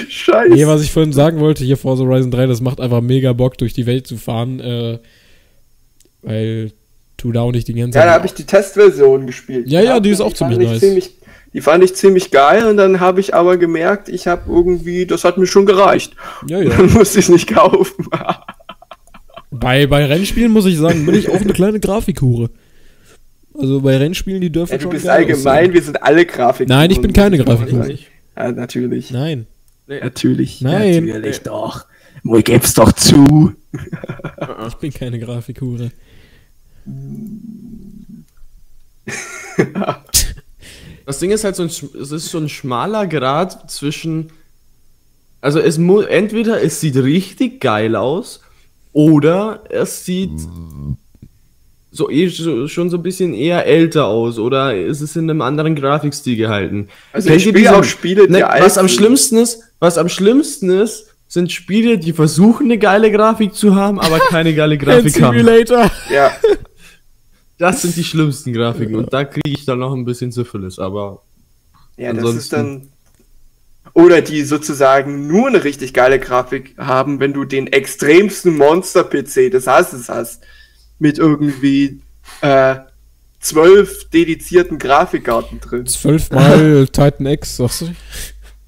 [0.09, 0.53] Scheiße.
[0.53, 3.57] Nee, was ich vorhin sagen wollte, hier Forza Horizon 3, das macht einfach mega Bock,
[3.57, 4.99] durch die Welt zu fahren, äh,
[6.21, 6.71] weil
[7.17, 8.03] du da auch nicht die ganze Zeit.
[8.03, 9.67] Ja, da habe ich die Testversion gespielt.
[9.67, 10.79] Ja, ja, die ist auch ziemlich nice.
[10.79, 11.11] Ziemlich,
[11.53, 15.23] die fand ich ziemlich geil und dann habe ich aber gemerkt, ich habe irgendwie, das
[15.23, 16.13] hat mir schon gereicht.
[16.47, 16.69] Ja, ja.
[16.69, 18.07] Dann musste ich es nicht kaufen.
[19.51, 22.49] bei, bei Rennspielen muss ich sagen, bin ich auch eine kleine Grafikhure.
[23.57, 24.89] Also bei Rennspielen, die dürfen ja, schon.
[24.89, 25.73] Du bist allgemein, aussehen.
[25.73, 26.77] wir sind alle Grafikhuren.
[26.79, 27.97] Nein, ich bin keine Grafikhure.
[28.37, 29.11] Ja, natürlich.
[29.11, 29.47] Nein.
[29.89, 30.61] Nee, natürlich.
[30.61, 31.05] Nein.
[31.05, 31.43] Natürlich nee.
[31.45, 31.85] doch.
[32.23, 33.55] Wo gib's doch zu.
[34.67, 35.91] ich bin keine Grafikhure.
[41.07, 44.31] das Ding ist halt so ein, es ist so ein schmaler Grad zwischen,
[45.41, 48.41] also es muss, entweder es sieht richtig geil aus
[48.93, 50.39] oder es sieht
[51.91, 55.75] so, eh, schon so ein bisschen eher älter aus oder ist es in einem anderen
[55.75, 56.89] Grafikstil gehalten.
[57.11, 61.07] Also ich spiele auch Spiele, die ne, Was am schlimmsten ist, was am schlimmsten ist,
[61.27, 65.37] sind Spiele, die versuchen eine geile Grafik zu haben, aber keine geile Grafik haben.
[65.37, 65.89] Simulator.
[66.11, 66.31] Ja.
[67.57, 71.23] Das sind die schlimmsten Grafiken und da kriege ich dann noch ein bisschen Syphilis, aber
[71.97, 72.87] ja, das ist dann
[73.93, 79.67] oder die sozusagen nur eine richtig geile Grafik haben, wenn du den extremsten Monster-PC des
[79.67, 80.41] Hasses hast
[80.99, 82.01] mit irgendwie
[82.41, 82.75] äh,
[83.39, 85.85] zwölf dedizierten Grafikkarten drin.
[85.85, 87.87] Zwölfmal Titan X, sagst du?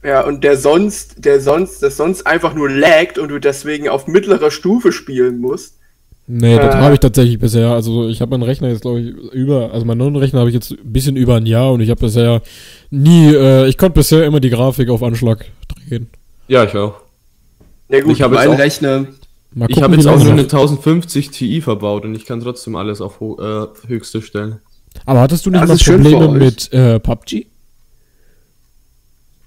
[0.04, 4.08] Ja, und der sonst, der sonst, das sonst einfach nur laggt und du deswegen auf
[4.08, 5.76] mittlerer Stufe spielen musst.
[6.26, 7.70] Nee, das äh, habe ich tatsächlich bisher.
[7.70, 10.56] Also ich habe meinen Rechner jetzt, glaube ich, über, also meinen neuen Rechner habe ich
[10.56, 12.42] jetzt ein bisschen über ein Jahr und ich habe bisher
[12.90, 16.08] nie, äh, ich konnte bisher immer die Grafik auf Anschlag drehen.
[16.48, 16.96] Ja, ich auch.
[17.90, 19.08] Ja gut, ich habe einen Rechner,
[19.54, 23.02] Gucken, ich habe jetzt auch nur eine 1050 Ti verbaut und ich kann trotzdem alles
[23.02, 24.60] auf äh, höchste stellen.
[25.06, 27.48] Aber hattest du nicht mal Probleme mit äh, PUBG?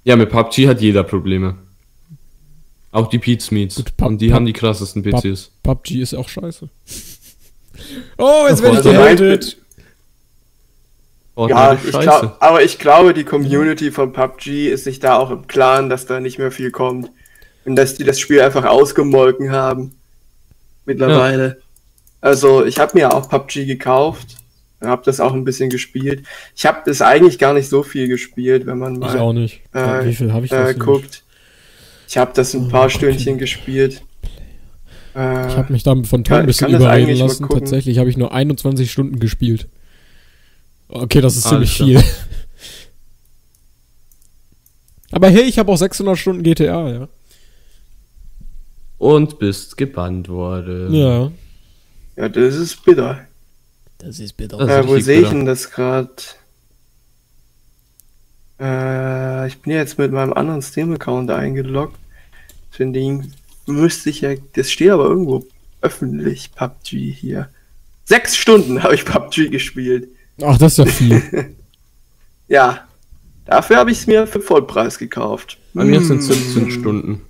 [0.04, 1.56] Ja, mit PUBG hat jeder Probleme.
[2.92, 3.82] Auch die Pete Meets.
[4.00, 5.50] und die haben die krassesten PCs.
[5.62, 6.68] PUBG ist auch scheiße.
[8.18, 9.56] oh, jetzt werde ich gehatet.
[11.36, 15.46] Ja, ich glaub, aber ich glaube, die Community von PUBG ist sich da auch im
[15.46, 17.10] Klaren, dass da nicht mehr viel kommt.
[17.64, 19.92] Und dass die das Spiel einfach ausgemolken haben.
[20.84, 21.46] Mittlerweile.
[21.46, 21.54] Ja.
[22.20, 24.36] Also, ich habe mir auch PUBG gekauft.
[24.82, 26.24] Habe das auch ein bisschen gespielt.
[26.54, 29.62] Ich habe das eigentlich gar nicht so viel gespielt, wenn man mal ich auch nicht.
[29.72, 31.24] Äh, Wie viel habe ich äh, guckt.
[32.06, 34.02] Ich habe das ein oh, paar Stündchen gespielt.
[35.14, 37.48] Äh, ich habe mich da von Tom ein bisschen überreden lassen.
[37.48, 39.68] Tatsächlich habe ich nur 21 Stunden gespielt.
[40.88, 42.02] Okay, das ist ziemlich viel.
[45.10, 47.08] Aber hey, ich habe auch 600 Stunden GTA, ja
[48.98, 50.92] und bist gebannt worden.
[50.92, 51.30] Ja.
[52.16, 53.26] Ja, das ist bitter.
[53.98, 54.58] Das ist bitter.
[54.58, 56.10] Das äh, wo sehe ich denn das gerade?
[58.60, 61.98] Äh, ich bin ja jetzt mit meinem anderen Steam-Account eingeloggt.
[62.70, 63.20] Finde ich,
[63.66, 64.34] müsste ich ja.
[64.54, 65.44] Das steht aber irgendwo
[65.80, 67.48] öffentlich, PUBG hier.
[68.04, 70.08] Sechs Stunden habe ich PUBG gespielt.
[70.42, 71.54] Ach, das ist ja viel.
[72.48, 72.86] ja.
[73.44, 75.58] Dafür habe ich es mir für Vollpreis gekauft.
[75.74, 77.20] Bei mir sind es 17 Stunden.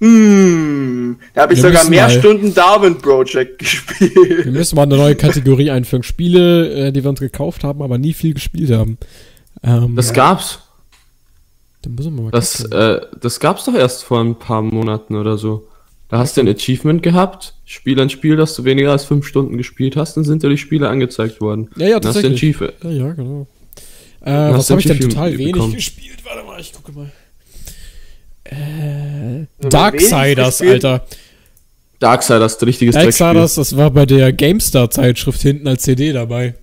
[0.00, 4.44] Hm, da habe ich wir sogar mehr mal, Stunden Darwin Project gespielt.
[4.44, 6.02] Wir müssen mal eine neue Kategorie einführen.
[6.02, 8.98] Spiele, äh, die wir uns gekauft haben, aber nie viel gespielt haben.
[9.62, 10.60] Ähm, das gab's.
[11.82, 15.38] Dann müssen wir mal das, äh, das gab's doch erst vor ein paar Monaten oder
[15.38, 15.68] so.
[16.08, 19.58] Da hast du ein Achievement gehabt, Spiel ein Spiel, das du weniger als fünf Stunden
[19.58, 21.68] gespielt hast, dann sind dir die Spiele angezeigt worden.
[21.76, 22.58] Ja, ja, tatsächlich.
[22.58, 23.46] Hast du ein ja, ja, genau.
[24.22, 25.74] Äh, was habe ich denn total wenig bekommen?
[25.74, 26.24] gespielt?
[26.24, 27.12] Warte mal, ich gucke mal.
[28.50, 31.04] Äh, Darksiders, Alter.
[31.98, 36.54] Darksiders, richtiges Darksiders, das war bei der GameStar-Zeitschrift hinten als CD dabei.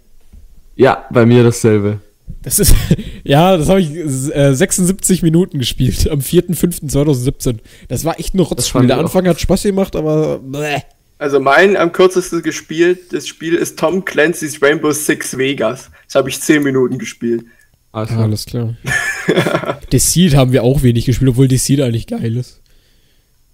[0.76, 2.00] Ja, bei mir dasselbe.
[2.42, 2.74] Das ist,
[3.24, 7.58] ja, das habe ich äh, 76 Minuten gespielt am 4.5.2017.
[7.88, 8.88] Das war echt ein Rotzspiel.
[8.88, 10.80] Der Anfang hat Spaß gemacht, aber bleh.
[11.18, 15.90] Also mein am kürzesten gespielt, das Spiel ist Tom Clancy's Rainbow Six Vegas.
[16.08, 17.46] Das habe ich 10 Minuten gespielt.
[17.96, 18.16] Also.
[18.16, 18.76] Alles klar.
[19.92, 22.62] Deceit haben wir auch wenig gespielt, obwohl Deceit eigentlich geil ist.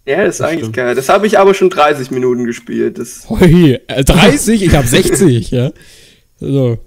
[0.08, 0.76] Ja, das ist das eigentlich stimmt.
[0.78, 0.96] geil.
[0.96, 2.98] Das habe ich aber schon 30 Minuten gespielt.
[2.98, 4.62] Das Hoi, 30?
[4.62, 5.72] Äh, ich habe 60, ja.
[6.40, 6.80] So.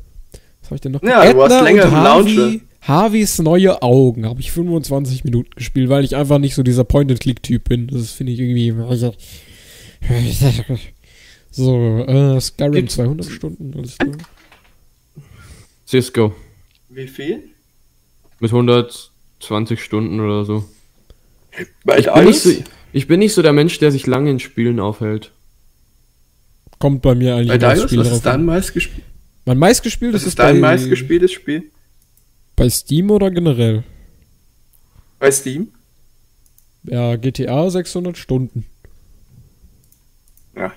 [0.62, 1.02] Was habe ich denn noch?
[1.04, 2.52] Ja, Edna du hast länger im Launcher.
[2.80, 7.68] Harveys neue Augen habe ich 25 Minuten gespielt, weil ich einfach nicht so dieser Point-and-Click-Typ
[7.68, 7.86] bin.
[7.86, 8.74] Das finde ich irgendwie.
[11.56, 14.16] So, äh, Skyrim 200 Stunden, alles klar.
[15.86, 16.34] Cisco.
[16.94, 17.42] Wie viel?
[18.38, 20.64] Mit 120 Stunden oder so.
[21.84, 22.50] Bei ich, bin nicht so
[22.92, 25.32] ich bin nicht so der Mensch, der sich lange in Spielen aufhält.
[26.78, 29.04] Kommt bei mir eigentlich bei das Spiel was ist dein meistgespielt?
[29.44, 31.64] Mein meistgespieltes ist, ist dein bei, meistgespieltes Spiel?
[32.56, 33.82] Bei Steam oder generell?
[35.18, 35.68] Bei Steam?
[36.84, 38.64] Ja, GTA 600 Stunden.
[40.56, 40.72] Ja.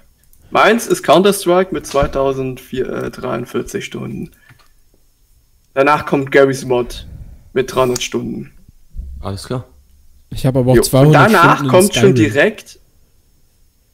[0.50, 4.32] Meins ist Counter-Strike mit 2043 Stunden.
[5.78, 7.06] Danach kommt Gary's Mod
[7.54, 8.52] mit 300 Stunden.
[9.20, 9.64] Alles klar.
[10.32, 10.82] Ich habe aber auch jo.
[10.82, 12.80] 200 Und danach Stunden kommt schon direkt.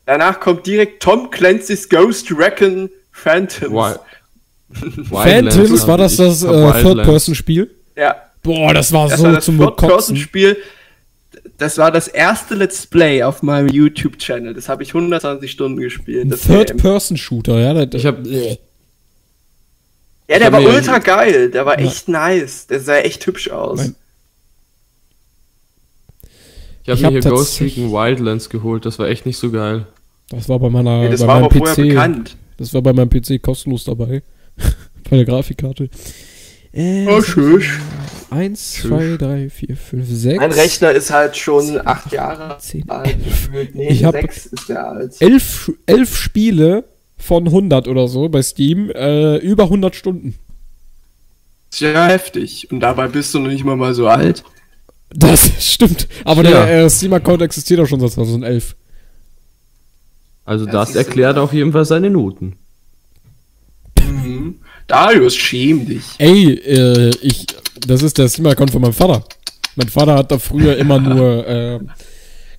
[0.06, 3.74] Danach kommt direkt Tom Clancy's Ghost Recon Phantoms.
[4.69, 5.10] Wild.
[5.10, 7.69] Phantoms, war das das äh, Third-Person-Spiel?
[7.98, 8.15] Ja.
[8.43, 10.56] Boah, das war das so war das zum Third-Person-Spiel.
[11.58, 14.54] Das war das erste Let's Play auf meinem YouTube-Channel.
[14.54, 16.34] Das habe ich 120 Stunden gespielt.
[16.43, 17.86] Third-Person-Shooter, ja.
[17.91, 18.58] Ich habe
[20.34, 21.50] ja, der war ultra geil.
[21.52, 22.13] Der war echt ja.
[22.13, 22.67] nice.
[22.67, 23.78] Der sah echt hübsch aus.
[23.78, 23.96] Mein
[26.84, 28.86] ich habe mir hab hier Ghost Recon Wildlands geholt.
[28.86, 29.88] Das war echt nicht so geil.
[30.30, 31.76] Das war bei meiner ja, das bei war meinem aber PC.
[31.78, 32.38] bekannt.
[32.58, 34.22] Das war bei meinem PC kostenlos dabei.
[35.10, 35.89] bei der Grafikkarte.
[36.74, 37.63] Äh, oh, schön.
[38.32, 40.39] 1, 2, 3, 4, 5, 6.
[40.39, 43.15] Mein Rechner ist halt schon 8 Jahre 10, alt.
[43.74, 45.22] Nee, ich 6 ist der alt.
[45.22, 46.84] 11, 11 Spiele
[47.23, 50.36] von 100 oder so bei Steam äh, über 100 Stunden.
[51.69, 52.69] Sehr heftig.
[52.71, 54.43] Und dabei bist du noch nicht mal, mal so alt.
[55.09, 56.07] Das stimmt.
[56.25, 56.65] Aber ja.
[56.65, 58.75] der äh, Steam-Account existiert auch schon seit 2011.
[60.45, 62.57] Also das, das erklärt auf jeden Fall seine Noten.
[63.99, 64.59] Mhm.
[64.88, 66.03] Darius, schäm dich.
[66.17, 67.47] Ey, äh, ich,
[67.88, 69.23] das ist der Steam-Account von meinem Vater.
[69.75, 71.79] Mein Vater hat da früher immer nur äh,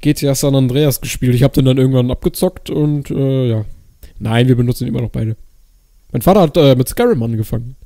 [0.00, 1.34] GTA San Andreas gespielt.
[1.34, 3.64] Ich habe den dann irgendwann abgezockt und äh, ja.
[4.18, 5.36] Nein, wir benutzen immer noch beide.
[6.12, 7.76] Mein Vater hat äh, mit Skyrim angefangen.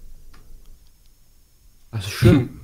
[1.90, 2.48] Also schön.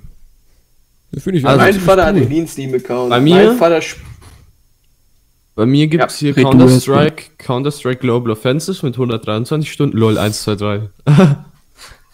[1.11, 2.23] Das ich also mein Vater cool.
[2.23, 3.09] hat den Steam-Account.
[3.09, 3.81] Bei mir, mein Vater
[5.55, 10.43] bei mir gibt es ja, hier Counter-Strike, Counter-Strike Global Offensive mit 123 Stunden, LOL 1,
[10.43, 10.89] 2, 3.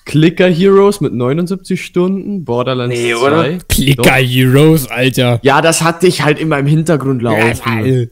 [0.04, 3.26] Clicker Heroes mit 79 Stunden, Borderlands nee, 2.
[3.26, 3.58] Oder?
[3.68, 4.28] Clicker Doch.
[4.28, 5.38] Heroes, Alter.
[5.42, 7.86] Ja, das hatte ich halt immer im Hintergrund laufen.
[7.86, 8.06] Ja,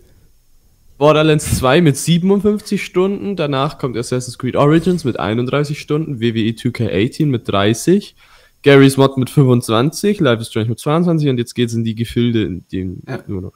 [0.99, 7.27] Borderlands 2 mit 57 Stunden, danach kommt Assassin's Creed Origins mit 31 Stunden, WWE 2K18
[7.27, 8.17] mit 30,
[8.65, 12.43] Gary's Mod mit 25, Life is Strange mit 22 und jetzt geht's in die Gefilde,
[12.43, 13.21] in denen ja.
[13.29, 13.53] nur noch.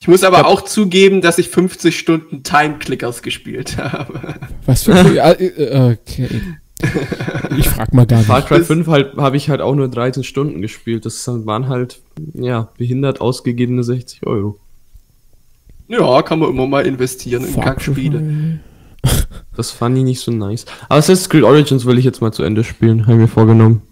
[0.00, 4.34] Ich muss aber ich auch zugeben, dass ich 50 Stunden Time Clickers gespielt habe.
[4.64, 4.92] Was für
[5.38, 6.28] äh, okay.
[7.56, 8.26] Ich frag mal gar nicht.
[8.26, 11.06] Far Cry 5 halt, habe ich halt auch nur 13 Stunden gespielt.
[11.06, 12.00] Das waren halt,
[12.34, 14.60] ja, behindert ausgegebene 60 Euro.
[15.88, 18.60] Ja, kann man immer mal investieren in Kackspiele.
[19.56, 20.66] Das fand ich nicht so nice.
[20.88, 23.82] Aber Assassin's Creed Origins will ich jetzt mal zu Ende spielen, habe ich mir vorgenommen.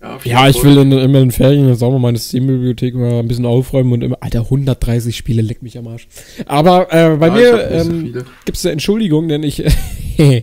[0.00, 3.44] Ja, ja ich will in, immer in Ferien auch mal meine Steam-Bibliothek mal ein bisschen
[3.44, 6.08] aufräumen und immer, Alter, 130 Spiele, leck mich am Arsch.
[6.46, 9.62] Aber äh, bei ja, mir ähm, so gibt es eine Entschuldigung, denn ich,
[10.18, 10.42] äh,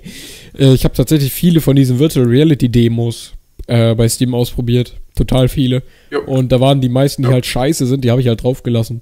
[0.53, 3.33] ich habe tatsächlich viele von diesen Virtual Reality Demos
[3.65, 4.93] äh, bei Steam ausprobiert.
[5.15, 5.81] Total viele.
[6.11, 6.21] Jo.
[6.21, 7.33] Und da waren die meisten, die jo.
[7.33, 9.01] halt scheiße sind, die habe ich halt draufgelassen.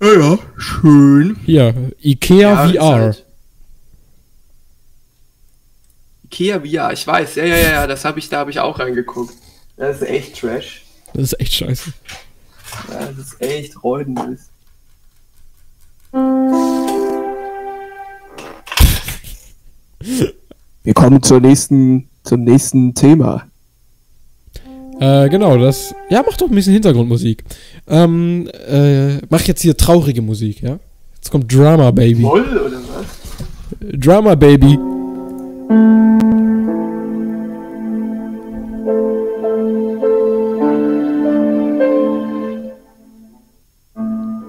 [0.00, 1.36] Ja, ja, schön.
[1.44, 3.00] Hier, Ikea ja, VR.
[3.00, 3.24] Halt
[6.24, 7.36] Ikea VR, ich weiß.
[7.36, 9.34] Ja, ja, ja, das habe ich, da habe ich auch reingeguckt.
[9.76, 10.84] Das ist echt Trash.
[11.12, 11.92] Das ist echt scheiße.
[12.90, 14.48] Ja, das ist echt räudendes.
[20.82, 23.46] Wir kommen zur nächsten, zum nächsten Thema.
[25.00, 25.94] Äh, genau, das.
[26.08, 27.44] Ja, mach doch ein bisschen Hintergrundmusik.
[27.88, 30.78] Ähm, äh, mach jetzt hier traurige Musik, ja?
[31.16, 32.22] Jetzt kommt Drama Baby.
[32.22, 33.98] Moll oder was?
[33.98, 34.78] Drama Baby.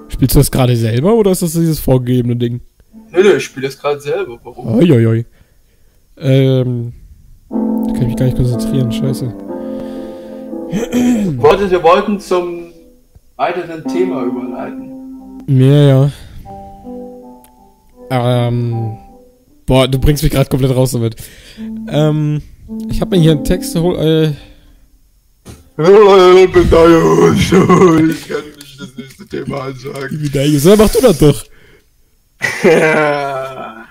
[0.10, 2.62] Spielst du das gerade selber oder ist das dieses vorgegebene Ding?
[3.12, 4.40] Nö, nö, ich spiele das gerade selber.
[4.44, 4.76] Warum?
[4.76, 5.26] Uiuiui.
[6.18, 6.94] Ähm.
[7.50, 9.45] Da kann ich mich gar nicht konzentrieren, scheiße.
[11.38, 12.74] Wollte, wir wollten zum
[13.36, 15.44] weiteren Thema überleiten.
[15.48, 16.12] Ja,
[18.10, 18.48] ja.
[18.48, 18.98] Ähm.
[19.66, 21.16] Boah, du bringst mich gerade komplett raus damit.
[21.90, 22.42] Ähm.
[22.90, 24.00] Ich habe mir hier einen Text geholt.
[24.00, 24.34] Äh.
[28.10, 30.20] Ich kann nicht das nächste Thema ansagen.
[30.22, 31.46] Wie So, mach du das doch.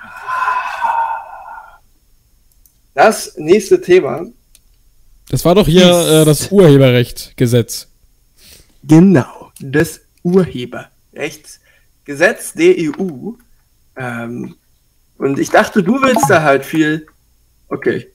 [2.95, 4.25] Das nächste Thema.
[5.35, 7.89] Das war doch hier äh, das Urheberrechtgesetz.
[8.85, 13.33] Genau, das Urheberrechtsgesetz der EU.
[13.97, 14.55] Ähm,
[15.19, 17.09] und ich dachte, du willst da halt viel.
[17.67, 18.07] Okay.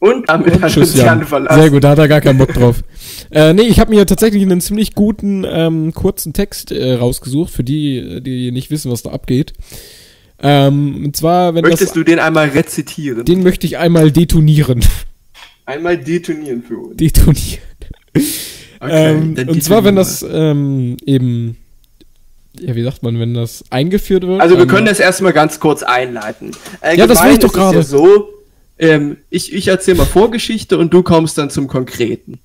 [0.00, 1.60] Und damit und hat uns Jan verlassen.
[1.60, 2.82] Sehr gut, da hat er gar keinen Bock drauf.
[3.30, 7.62] äh, nee, ich habe mir tatsächlich einen ziemlich guten, ähm, kurzen Text äh, rausgesucht, für
[7.62, 9.52] die, die nicht wissen, was da abgeht.
[10.42, 13.24] Ähm, und zwar, wenn Möchtest das, du den einmal rezitieren?
[13.24, 14.84] Den möchte ich einmal detonieren.
[15.66, 16.96] Einmal detonieren für uns.
[16.96, 17.62] Detonieren.
[18.80, 21.56] Okay, ähm, und zwar, wenn das ähm, eben,
[22.58, 24.40] ja, wie sagt man, wenn das eingeführt wird.
[24.40, 26.50] Also wir können das erstmal ganz kurz einleiten.
[26.80, 27.78] Allgemein ja, das will ich doch gerade.
[27.78, 28.28] Ja so,
[28.78, 32.40] ähm, ich, ich erzähle mal Vorgeschichte und du kommst dann zum Konkreten.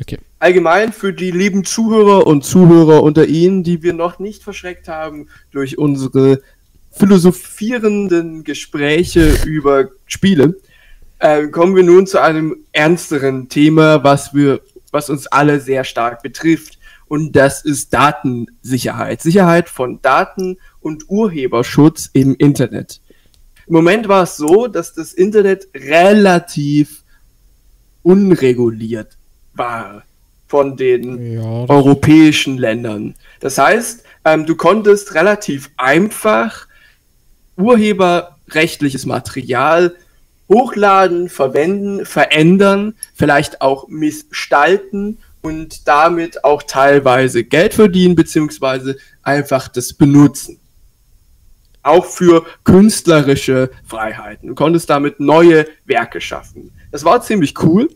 [0.00, 0.18] Okay.
[0.38, 5.28] Allgemein für die lieben Zuhörer und Zuhörer unter Ihnen, die wir noch nicht verschreckt haben
[5.50, 6.42] durch unsere
[6.90, 10.56] philosophierenden Gespräche über Spiele,
[11.18, 16.22] äh, kommen wir nun zu einem ernsteren Thema, was wir, was uns alle sehr stark
[16.22, 16.78] betrifft.
[17.06, 19.22] Und das ist Datensicherheit.
[19.22, 23.00] Sicherheit von Daten und Urheberschutz im Internet.
[23.66, 27.02] Im Moment war es so, dass das Internet relativ
[28.02, 29.16] unreguliert
[29.54, 30.02] war
[30.46, 33.14] von den ja, europäischen Ländern.
[33.40, 36.66] Das heißt, ähm, du konntest relativ einfach
[37.56, 39.94] urheberrechtliches Material
[40.54, 49.92] hochladen, verwenden, verändern, vielleicht auch missgestalten und damit auch teilweise Geld verdienen, beziehungsweise einfach das
[49.92, 50.60] benutzen.
[51.82, 54.48] Auch für künstlerische Freiheiten.
[54.48, 56.72] Du konntest damit neue Werke schaffen.
[56.92, 57.88] Das war ziemlich cool.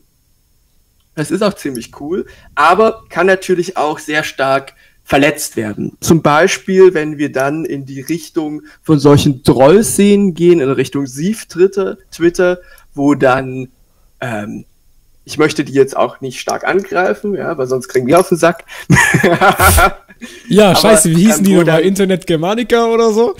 [1.14, 4.74] Das ist auch ziemlich cool, aber kann natürlich auch sehr stark
[5.08, 5.96] verletzt werden.
[6.00, 11.96] Zum Beispiel, wenn wir dann in die Richtung von solchen Trollszenen gehen, in Richtung Sief-Twitter,
[12.12, 12.58] Twitter,
[12.92, 13.68] wo dann,
[14.20, 14.66] ähm,
[15.24, 18.36] ich möchte die jetzt auch nicht stark angreifen, ja, weil sonst kriegen wir auf den
[18.36, 18.66] Sack.
[20.48, 21.80] ja, scheiße, wie hießen ähm, die nochmal?
[21.80, 23.34] Internet Germanica oder so?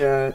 [0.00, 0.28] ja,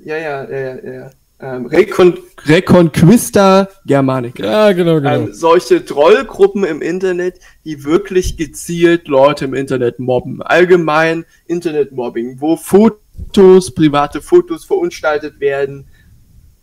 [0.00, 4.44] ja, ja, ja, ja ähm, Recon Reconquista Germanica.
[4.44, 5.26] Ja, genau, genau.
[5.26, 10.42] Ähm, solche Trollgruppen im Internet, die wirklich gezielt Leute im Internet mobben.
[10.42, 15.86] Allgemein Internetmobbing, wo Fotos, private Fotos verunstaltet werden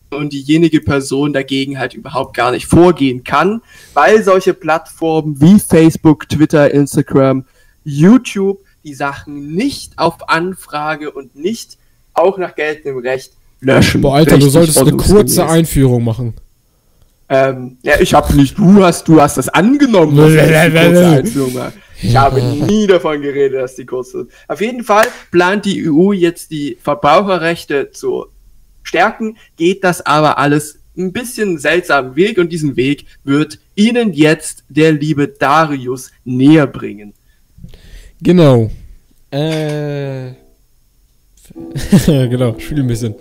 [0.09, 3.61] und diejenige Person dagegen halt überhaupt gar nicht vorgehen kann,
[3.93, 7.45] weil solche Plattformen wie Facebook, Twitter, Instagram,
[7.83, 11.77] YouTube die Sachen nicht auf Anfrage und nicht
[12.13, 14.01] auch nach geltendem Recht löschen.
[14.01, 16.33] Boah, Alter, du solltest eine kurze Einführung machen.
[17.29, 21.07] Ähm, ja, ich habe nicht, du hast, du hast das angenommen, dass ich eine kurze
[21.17, 21.73] Einführung mache.
[22.01, 24.29] Ich habe nie davon geredet, dass die kurz ist.
[24.47, 28.27] Auf jeden Fall plant die EU jetzt die Verbraucherrechte zu
[28.83, 34.63] stärken, geht das aber alles ein bisschen seltsamen Weg und diesen Weg wird Ihnen jetzt
[34.69, 37.13] der liebe Darius näher bringen.
[38.21, 38.71] Genau.
[39.29, 40.31] Äh.
[42.05, 43.15] genau, spiel ein bisschen.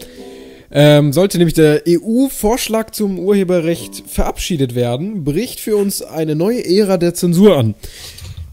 [0.79, 6.99] Ähm, sollte nämlich der EU-Vorschlag zum Urheberrecht verabschiedet werden, bricht für uns eine neue Ära
[6.99, 7.75] der Zensur an.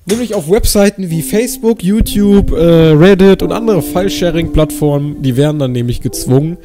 [0.05, 5.99] Nämlich auf Webseiten wie Facebook, YouTube, äh, Reddit und andere File-Sharing-Plattformen, die werden dann nämlich
[5.99, 6.55] gezwungen,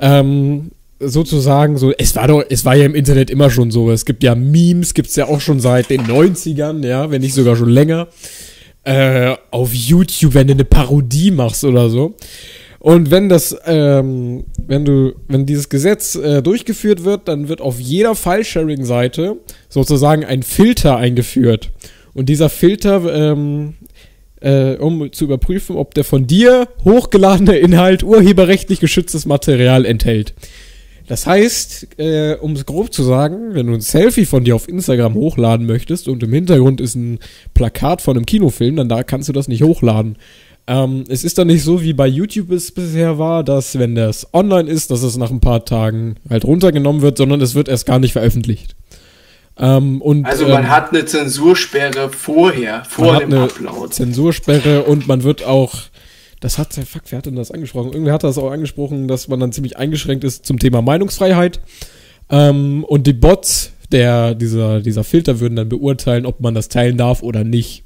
[0.00, 4.04] ähm, sozusagen so, es war doch, es war ja im Internet immer schon so, es
[4.04, 7.56] gibt ja Memes, gibt es ja auch schon seit den 90ern, ja, wenn nicht sogar
[7.56, 8.08] schon länger.
[8.84, 12.16] Äh, auf YouTube, wenn du eine Parodie machst oder so.
[12.80, 17.78] Und wenn das, ähm, wenn du, wenn dieses Gesetz äh, durchgeführt wird, dann wird auf
[17.78, 19.36] jeder File-Sharing-Seite
[19.68, 21.70] sozusagen ein Filter eingeführt.
[22.14, 23.74] Und dieser Filter, ähm,
[24.40, 30.32] äh, um zu überprüfen, ob der von dir hochgeladene Inhalt urheberrechtlich geschütztes Material enthält.
[31.06, 34.68] Das heißt, äh, um es grob zu sagen, wenn du ein Selfie von dir auf
[34.68, 37.18] Instagram hochladen möchtest und im Hintergrund ist ein
[37.52, 40.16] Plakat von einem Kinofilm, dann da kannst du das nicht hochladen.
[40.70, 44.32] Ähm, es ist dann nicht so, wie bei YouTube es bisher war, dass wenn das
[44.32, 47.86] online ist, dass es nach ein paar Tagen halt runtergenommen wird, sondern es wird erst
[47.86, 48.76] gar nicht veröffentlicht.
[49.58, 53.92] Ähm, und, also man ähm, hat eine Zensursperre vorher, vor dem Upload.
[53.92, 55.74] Zensursperre und man wird auch
[56.38, 57.92] das hat, fuck, wer hat denn das angesprochen?
[57.92, 61.60] Irgendwer hat das auch angesprochen, dass man dann ziemlich eingeschränkt ist zum Thema Meinungsfreiheit.
[62.30, 66.96] Ähm, und die Bots, der, dieser, dieser Filter würden dann beurteilen, ob man das teilen
[66.96, 67.82] darf oder nicht.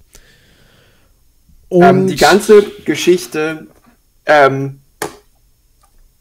[1.82, 3.66] Ähm, die ganze Geschichte,
[4.26, 4.78] ähm,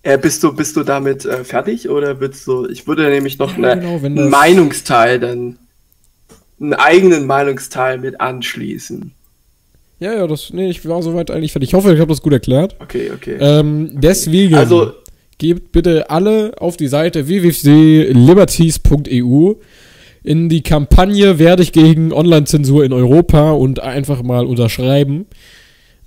[0.01, 3.57] äh, bist du, bist du damit äh, fertig oder willst du, ich würde nämlich noch
[3.57, 5.57] ja, eine, genau, einen Meinungsteil dann,
[6.59, 9.11] einen eigenen Meinungsteil mit anschließen.
[9.99, 11.69] Ja, ja, das, nee, ich war soweit eigentlich fertig.
[11.69, 12.75] Ich hoffe, ich habe das gut erklärt.
[12.79, 13.37] Okay, okay.
[13.39, 14.91] Ähm, deswegen, also,
[15.37, 19.53] gebt bitte alle auf die Seite www.liberties.eu
[20.23, 25.25] in die Kampagne werde ich gegen Online-Zensur in Europa und einfach mal unterschreiben.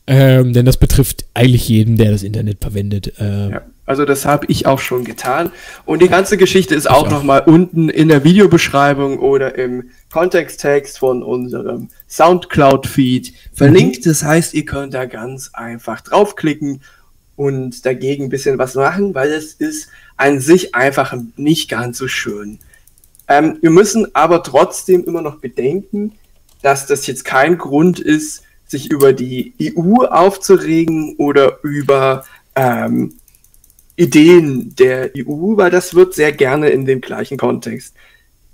[0.07, 3.13] Ähm, denn das betrifft eigentlich jeden, der das Internet verwendet.
[3.19, 3.63] Ähm, ja.
[3.87, 5.51] Also das habe ich auch schon getan.
[5.85, 7.11] Und die ganze Geschichte ist auch, auch.
[7.11, 14.05] nochmal unten in der Videobeschreibung oder im Kontexttext von unserem Soundcloud-Feed verlinkt.
[14.05, 14.11] Mhm.
[14.11, 16.83] Das heißt, ihr könnt da ganz einfach draufklicken
[17.37, 22.09] und dagegen ein bisschen was machen, weil es ist an sich einfach nicht ganz so
[22.09, 22.59] schön.
[23.29, 26.13] Ähm, wir müssen aber trotzdem immer noch bedenken,
[26.63, 32.25] dass das jetzt kein Grund ist, sich über die EU aufzuregen oder über
[32.55, 33.15] ähm,
[33.97, 37.95] Ideen der EU, weil das wird sehr gerne in dem gleichen Kontext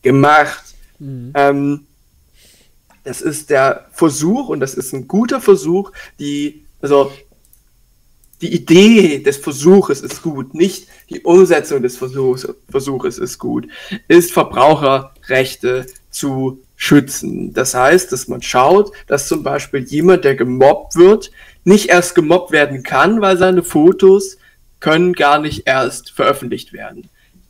[0.03, 0.75] gemacht.
[0.99, 1.33] Mhm.
[1.35, 1.87] Ähm,
[3.05, 7.11] das ist der Versuch und das ist ein guter Versuch, die, also
[8.43, 13.68] die Idee des Versuches ist gut, nicht die Umsetzung des Versuchs, Versuches ist gut,
[14.09, 17.53] ist Verbraucherrechte zu schützen.
[17.53, 21.30] Das heißt, dass man schaut, dass zum Beispiel jemand, der gemobbt wird,
[21.62, 24.38] nicht erst gemobbt werden kann, weil seine Fotos
[24.80, 27.09] können gar nicht erst veröffentlicht werden.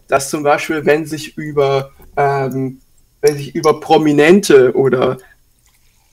[0.08, 2.80] Dass zum Beispiel, wenn sich über, ähm,
[3.22, 5.16] wenn sich über Prominente oder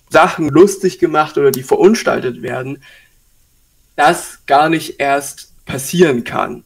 [0.10, 2.82] Sachen lustig gemacht oder die verunstaltet werden,
[4.00, 6.64] das gar nicht erst passieren kann.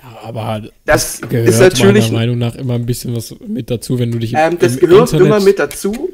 [0.00, 3.70] Ja, aber das, das gehört ist natürlich meiner Meinung nach immer ein bisschen was mit
[3.70, 6.10] dazu, wenn du dich ähm, Das gehört Internet immer mit dazu,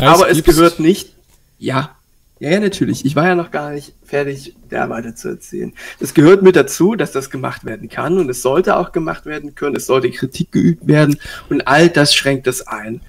[0.00, 1.14] aber es gehört nicht.
[1.58, 1.96] Ja,
[2.38, 3.04] ja, ja, natürlich.
[3.04, 5.72] Ich war ja noch gar nicht fertig, der weiter zu erzählen.
[6.00, 9.54] Es gehört mit dazu, dass das gemacht werden kann und es sollte auch gemacht werden
[9.54, 9.76] können.
[9.76, 11.18] Es sollte Kritik geübt werden
[11.50, 13.00] und all das schränkt es ein.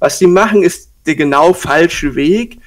[0.00, 2.58] Was sie machen, ist der genau falsche Weg.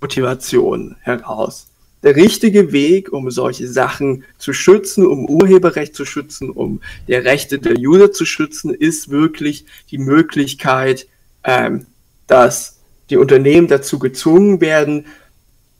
[0.00, 1.66] Motivation heraus.
[2.06, 7.58] Der richtige Weg, um solche Sachen zu schützen, um Urheberrecht zu schützen, um die Rechte
[7.58, 11.08] der User zu schützen, ist wirklich die Möglichkeit,
[11.42, 11.86] ähm,
[12.28, 12.78] dass
[13.10, 15.06] die Unternehmen dazu gezwungen werden,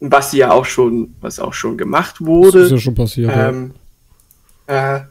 [0.00, 3.70] was ja auch schon, was auch schon gemacht wurde, das ist ja schon passiert, ähm,
[4.66, 5.02] äh,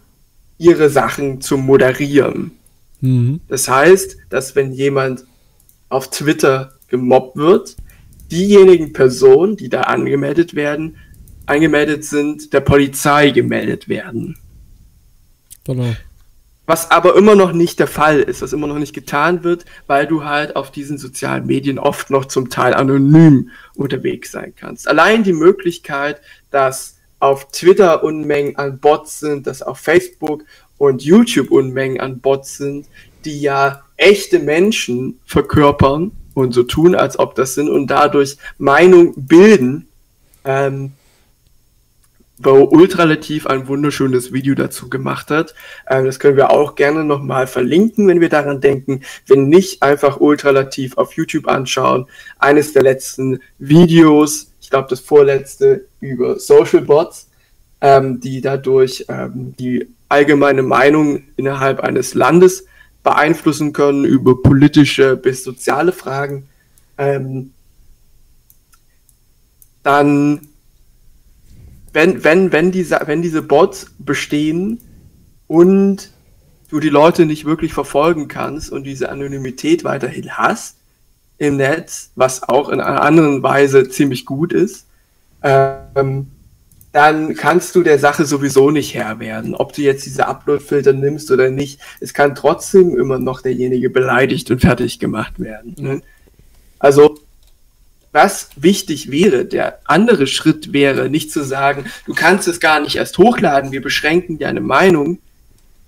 [0.58, 2.52] ihre Sachen zu moderieren.
[3.00, 3.40] Mhm.
[3.48, 5.24] Das heißt, dass wenn jemand
[5.88, 7.78] auf Twitter gemobbt wird,
[8.30, 10.98] diejenigen Personen, die da angemeldet werden,
[11.46, 14.38] angemeldet sind, der Polizei gemeldet werden.
[15.66, 15.96] Genau.
[16.68, 20.08] Was aber immer noch nicht der Fall ist, was immer noch nicht getan wird, weil
[20.08, 24.88] du halt auf diesen sozialen Medien oft noch zum Teil anonym unterwegs sein kannst.
[24.88, 30.44] Allein die Möglichkeit, dass auf Twitter Unmengen an Bots sind, dass auf Facebook
[30.78, 32.88] und YouTube Unmengen an Bots sind,
[33.26, 39.14] die ja echte Menschen verkörpern und so tun, als ob das sind und dadurch Meinung
[39.16, 39.88] bilden,
[40.44, 40.94] ähm,
[42.38, 45.56] wo Ultralativ ein wunderschönes Video dazu gemacht hat.
[45.90, 49.02] Ähm, das können wir auch gerne nochmal verlinken, wenn wir daran denken.
[49.28, 52.08] Wenn nicht, einfach Ultralativ auf YouTube anschauen.
[52.38, 57.30] Eines der letzten Videos, ich glaube das vorletzte, über Social Bots,
[57.82, 62.66] ähm, die dadurch ähm, die allgemeine Meinung innerhalb eines Landes
[63.04, 66.50] beeinflussen können über politische bis soziale Fragen.
[66.98, 67.52] Ähm,
[69.84, 70.48] dann
[71.96, 74.82] wenn, wenn, wenn, diese, wenn diese Bots bestehen
[75.48, 76.12] und
[76.70, 80.76] du die Leute nicht wirklich verfolgen kannst und diese Anonymität weiterhin hast
[81.38, 84.88] im Netz, was auch in einer anderen Weise ziemlich gut ist,
[85.42, 86.28] ähm,
[86.92, 89.56] dann kannst du der Sache sowieso nicht Herr werden.
[89.56, 94.52] Ob du jetzt diese Upload-Filter nimmst oder nicht, es kann trotzdem immer noch derjenige beleidigt
[94.52, 95.76] und fertig gemacht werden.
[95.78, 96.02] Ne?
[96.78, 97.18] Also
[98.16, 102.96] was wichtig wäre, der andere Schritt wäre, nicht zu sagen, du kannst es gar nicht
[102.96, 105.20] erst hochladen, wir beschränken deine Meinung,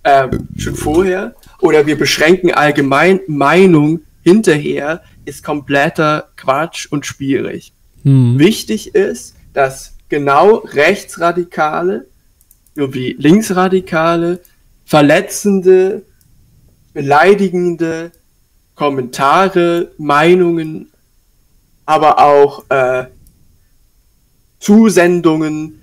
[0.04, 7.72] äh, schon vorher oder wir beschränken allgemein Meinung hinterher, ist kompletter Quatsch und schwierig.
[8.04, 8.38] Hm.
[8.38, 12.08] Wichtig ist, dass genau Rechtsradikale
[12.76, 14.42] sowie Linksradikale
[14.86, 16.02] verletzende,
[16.94, 18.12] beleidigende
[18.76, 20.92] Kommentare, Meinungen,
[21.88, 23.06] aber auch äh,
[24.60, 25.82] Zusendungen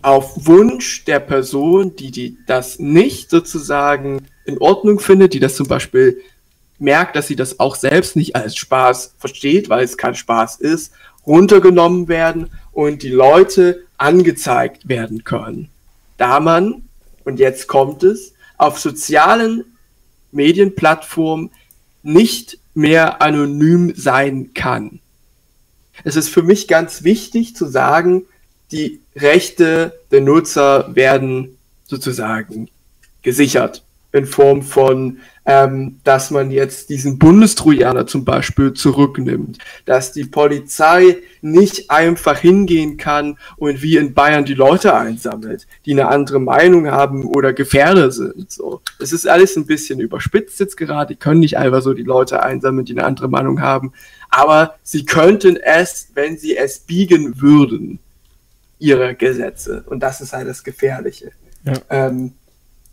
[0.00, 5.66] auf Wunsch der Person, die, die das nicht sozusagen in Ordnung findet, die das zum
[5.66, 6.22] Beispiel
[6.78, 10.92] merkt, dass sie das auch selbst nicht als Spaß versteht, weil es kein Spaß ist,
[11.26, 15.68] runtergenommen werden und die Leute angezeigt werden können.
[16.16, 16.84] Da man,
[17.24, 19.64] und jetzt kommt es, auf sozialen
[20.32, 21.50] Medienplattformen
[22.02, 25.00] nicht mehr anonym sein kann.
[26.04, 28.24] Es ist für mich ganz wichtig zu sagen,
[28.72, 32.68] die Rechte der Nutzer werden sozusagen
[33.22, 33.82] gesichert
[34.12, 41.18] in Form von, ähm, dass man jetzt diesen Bundestrojaner zum Beispiel zurücknimmt, dass die Polizei
[41.42, 46.90] nicht einfach hingehen kann und wie in Bayern die Leute einsammelt, die eine andere Meinung
[46.90, 48.50] haben oder Gefährder sind.
[48.50, 51.14] So, es ist alles ein bisschen überspitzt jetzt gerade.
[51.14, 53.92] Die können nicht einfach so die Leute einsammeln, die eine andere Meinung haben,
[54.30, 57.98] aber sie könnten es, wenn sie es biegen würden,
[58.78, 59.84] ihre Gesetze.
[59.86, 61.32] Und das ist halt das Gefährliche.
[61.64, 61.74] Ja.
[61.90, 62.32] Ähm,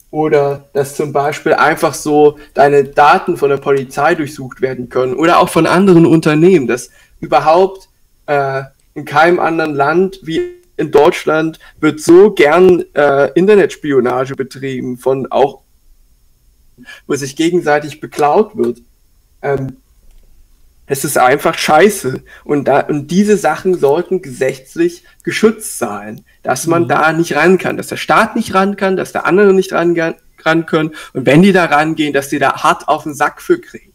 [0.09, 5.39] oder dass zum Beispiel einfach so deine Daten von der Polizei durchsucht werden können oder
[5.39, 7.89] auch von anderen Unternehmen, dass überhaupt
[8.25, 8.63] äh,
[8.93, 10.41] in keinem anderen Land wie
[10.77, 15.61] in Deutschland wird so gern äh, Internetspionage betrieben von auch,
[17.07, 18.79] wo sich gegenseitig beklaut wird.
[19.41, 19.77] Ähm,
[20.87, 22.23] es ist einfach scheiße.
[22.45, 26.87] Und, da, und diese Sachen sollten gesetzlich geschützt sein, dass man mhm.
[26.87, 29.95] da nicht ran kann, dass der Staat nicht ran kann, dass der andere nicht ran,
[30.43, 30.95] ran können.
[31.13, 33.91] Und wenn die da rangehen, dass die da hart auf den Sack für kriegen.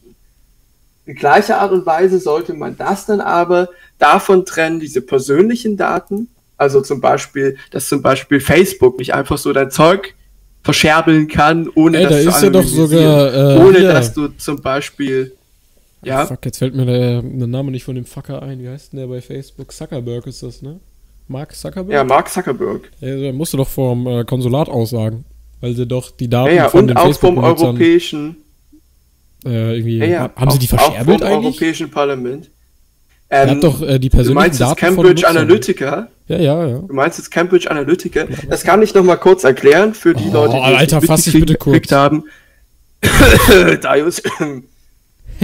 [1.05, 3.69] In gleicher Art und Weise sollte man das dann aber
[3.99, 9.51] davon trennen, diese persönlichen Daten, also zum Beispiel, dass zum Beispiel Facebook nicht einfach so
[9.51, 10.13] dein Zeug
[10.61, 13.93] verscherbeln kann, ohne Ey, das da zu ist ja doch sogar, äh, ohne ja.
[13.93, 15.35] dass du zum Beispiel
[16.03, 16.25] ja.
[16.25, 18.61] Fuck, jetzt fällt mir der, der, Name nicht von dem Fucker ein.
[18.61, 19.71] Wie heißt denn der bei Facebook?
[19.71, 20.79] Zuckerberg ist das, ne?
[21.27, 21.93] Mark Zuckerberg?
[21.93, 22.91] Ja, Mark Zuckerberg.
[22.99, 25.25] Ja, der musste doch vom äh, Konsulat aussagen,
[25.61, 28.37] weil sie doch die Daten ja, ja, von und den auch vom europäischen.
[29.45, 31.45] Äh, irgendwie, ja, ja, haben auch, sie die verscherbelt auch vom eigentlich?
[31.45, 32.49] europäischen Parlament.
[33.29, 36.07] Ähm, ihr habt doch äh, die persönlichen du meinst Daten Cambridge Analytica?
[36.27, 36.77] Ja, ja, ja.
[36.79, 38.25] Du meinst jetzt Cambridge Analytica?
[38.47, 41.33] Das kann ich noch mal kurz erklären für die oh, Leute, die Alter, fass dich
[41.33, 41.91] bitte kurz.
[41.91, 42.25] haben.
[43.81, 44.21] Darius,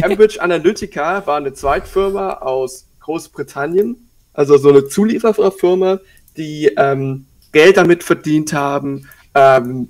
[0.02, 3.98] Cambridge Analytica war eine Zweitfirma aus Großbritannien,
[4.34, 6.00] also so eine Zuliefererfirma,
[6.38, 9.90] die ähm, Geld damit verdient haben, ähm,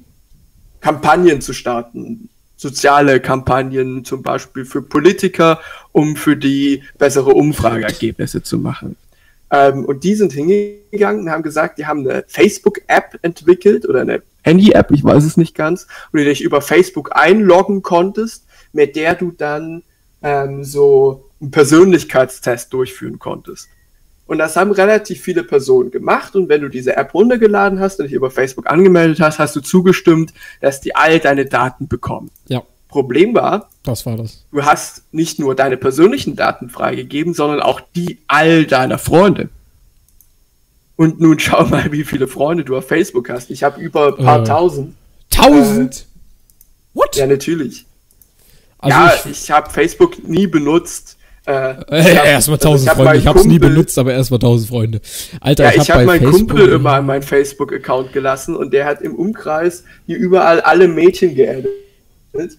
[0.82, 5.60] Kampagnen zu starten, soziale Kampagnen zum Beispiel für Politiker,
[5.92, 8.96] um für die bessere Umfrageergebnisse zu machen.
[9.52, 14.22] Ähm, und die sind hingegangen und haben gesagt, die haben eine Facebook-App entwickelt oder eine
[14.44, 19.16] Handy-App, ich weiß es nicht ganz, wo du dich über Facebook einloggen konntest, mit der
[19.16, 19.84] du dann
[20.22, 23.70] ähm, so einen Persönlichkeitstest durchführen konntest.
[24.30, 26.36] Und das haben relativ viele Personen gemacht.
[26.36, 29.60] Und wenn du diese App runtergeladen hast und dich über Facebook angemeldet hast, hast du
[29.62, 32.30] zugestimmt, dass die all deine Daten bekommen.
[32.48, 32.62] Ja.
[32.90, 34.46] Problem war, das war das.
[34.52, 39.50] Du hast nicht nur deine persönlichen Daten freigegeben, sondern auch die all deiner Freunde.
[40.96, 43.50] Und nun schau mal, wie viele Freunde du auf Facebook hast.
[43.50, 44.96] Ich habe über ein paar äh, tausend.
[45.32, 46.02] Tausend?
[46.02, 46.10] Äh,
[46.94, 47.16] What?
[47.16, 47.86] Ja, natürlich.
[48.80, 51.18] Also ja, ich, ich habe Facebook nie benutzt.
[51.46, 51.52] Äh,
[51.90, 53.20] äh, erstmal also tausend also Freunde.
[53.20, 55.02] Ich habe es nie benutzt, aber erstmal tausend Freunde.
[55.42, 58.86] Alter, ja, ich habe hab meinen Facebook Kumpel immer an meinen Facebook-Account gelassen und der
[58.86, 61.70] hat im Umkreis hier überall alle Mädchen geaddet.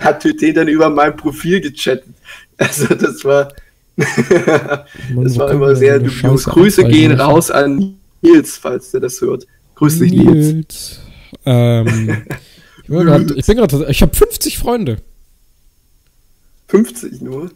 [0.00, 2.14] Hat mit denen dann über mein Profil gechattet.
[2.56, 3.52] Also das war,
[3.96, 6.44] das war immer sehr dubios.
[6.44, 9.46] Grüße gehen raus an Nils, falls der das hört.
[9.74, 10.54] Grüß dich, Nils.
[10.54, 11.00] Nils.
[11.44, 12.22] Ähm,
[12.88, 14.98] Ich, grad, bin gerade, ich habe 50 Freunde.
[16.68, 17.50] 50 nur?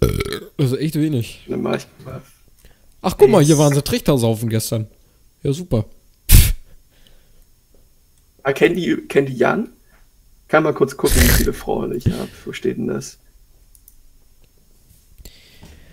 [0.58, 1.44] Also echt wenig.
[1.48, 2.20] Dann mach ich mal.
[3.02, 4.86] Ach, guck mal, hier waren sie Trichtersaufen gestern.
[5.42, 5.84] Ja, super.
[8.42, 9.68] Ah, kennt die, kennt die Jan?
[10.48, 12.30] Kann mal kurz gucken, wie viele Freunde ich habe.
[12.46, 13.18] Wo steht denn das?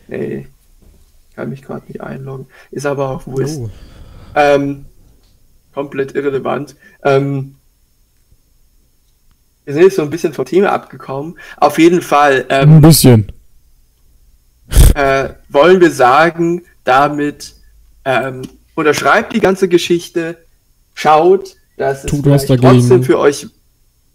[0.07, 0.47] Nee.
[1.35, 2.47] Kann mich gerade nicht einloggen.
[2.71, 3.57] Ist aber auch wurscht.
[3.57, 3.69] Oh.
[4.33, 4.85] Ähm,
[5.73, 6.77] komplett irrelevant.
[7.03, 7.55] Ähm,
[9.67, 11.37] wir sind jetzt so ein bisschen vom Thema abgekommen.
[11.57, 12.45] Auf jeden Fall.
[12.47, 13.33] Ähm, ein bisschen.
[14.95, 17.53] Äh, wollen wir sagen, damit
[18.05, 18.43] ähm,
[18.75, 20.37] unterschreibt die ganze Geschichte,
[20.93, 23.47] schaut, dass es trotzdem für euch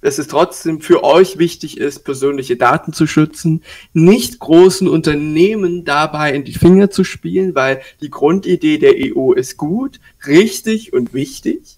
[0.01, 6.33] dass es trotzdem für euch wichtig ist, persönliche Daten zu schützen, nicht großen Unternehmen dabei
[6.33, 11.77] in die Finger zu spielen, weil die Grundidee der EU ist gut, richtig und wichtig.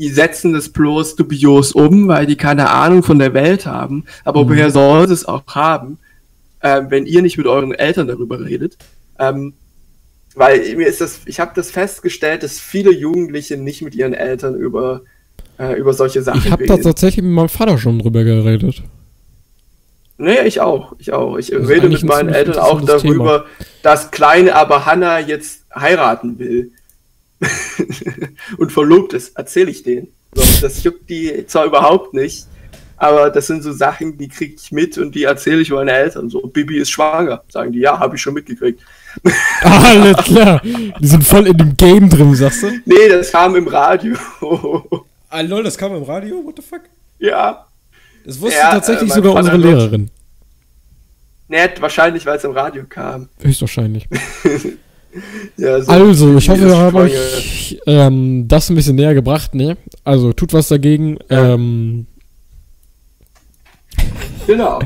[0.00, 4.04] Die setzen das bloß dubios um, weil die keine Ahnung von der Welt haben.
[4.24, 4.48] Aber mhm.
[4.48, 5.98] woher soll es auch haben,
[6.60, 8.78] äh, wenn ihr nicht mit euren Eltern darüber redet?
[9.18, 9.52] Ähm,
[10.34, 14.54] weil mir ist das, ich habe das festgestellt, dass viele Jugendliche nicht mit ihren Eltern
[14.54, 15.02] über
[15.58, 18.82] äh, über solche Sachen Ich habe da tatsächlich mit meinem Vater schon drüber geredet.
[20.16, 20.94] Nee, ich auch.
[20.98, 21.36] Ich auch.
[21.36, 23.44] Ich rede mit meinen Eltern auch darüber, Thema.
[23.82, 26.72] dass kleine aber Hannah jetzt heiraten will.
[28.58, 29.36] und verlobt ist.
[29.36, 30.08] Erzähle ich denen.
[30.34, 32.46] So, das juckt die zwar überhaupt nicht,
[32.96, 36.28] aber das sind so Sachen, die kriege ich mit und die erzähle ich meinen Eltern.
[36.28, 37.42] So, Bibi ist schwanger.
[37.48, 38.80] Sagen die, ja, habe ich schon mitgekriegt.
[39.62, 40.60] Alles klar.
[40.62, 42.70] Die sind voll in dem Game drin, sagst du?
[42.84, 44.16] Nee, das kam im Radio.
[45.30, 46.44] Ah, lol, das kam im Radio?
[46.44, 46.82] What the fuck?
[47.18, 47.66] Ja.
[48.24, 50.10] Das wusste ja, tatsächlich äh, sogar unsere Lehrerin.
[51.48, 53.28] Nett, wahrscheinlich, weil es im Radio kam.
[53.40, 54.06] Höchstwahrscheinlich.
[55.56, 59.76] Ja, so also, ich hoffe, wir haben euch ähm, das ein bisschen näher gebracht, ne?
[60.04, 61.18] Also, tut was dagegen.
[61.28, 61.54] Ja.
[61.54, 62.06] Ähm,
[64.46, 64.80] genau.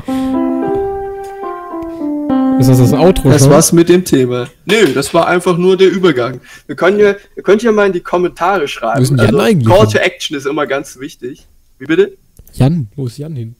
[2.59, 3.51] Ist das das Outro Das schon?
[3.51, 4.47] war's mit dem Thema.
[4.65, 6.39] Nö, das war einfach nur der Übergang.
[6.67, 8.99] Wir können ja, ihr könnt ja mal in die Kommentare schreiben.
[8.99, 11.45] Wo ist Jan also, eigentlich Call to Action ist immer ganz wichtig.
[11.79, 12.17] Wie bitte?
[12.53, 13.55] Jan, wo ist Jan hin?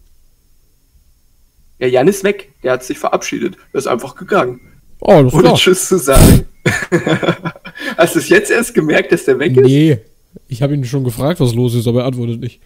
[1.80, 2.54] Ja, Jan ist weg.
[2.64, 3.58] Der hat sich verabschiedet.
[3.74, 4.62] Er ist einfach gegangen.
[5.00, 6.46] Oh, das Ohne Tschüss zu sagen.
[7.98, 9.66] Hast du es jetzt erst gemerkt, dass der weg ist?
[9.66, 10.00] Nee.
[10.48, 12.60] Ich habe ihn schon gefragt, was los ist, aber er antwortet nicht.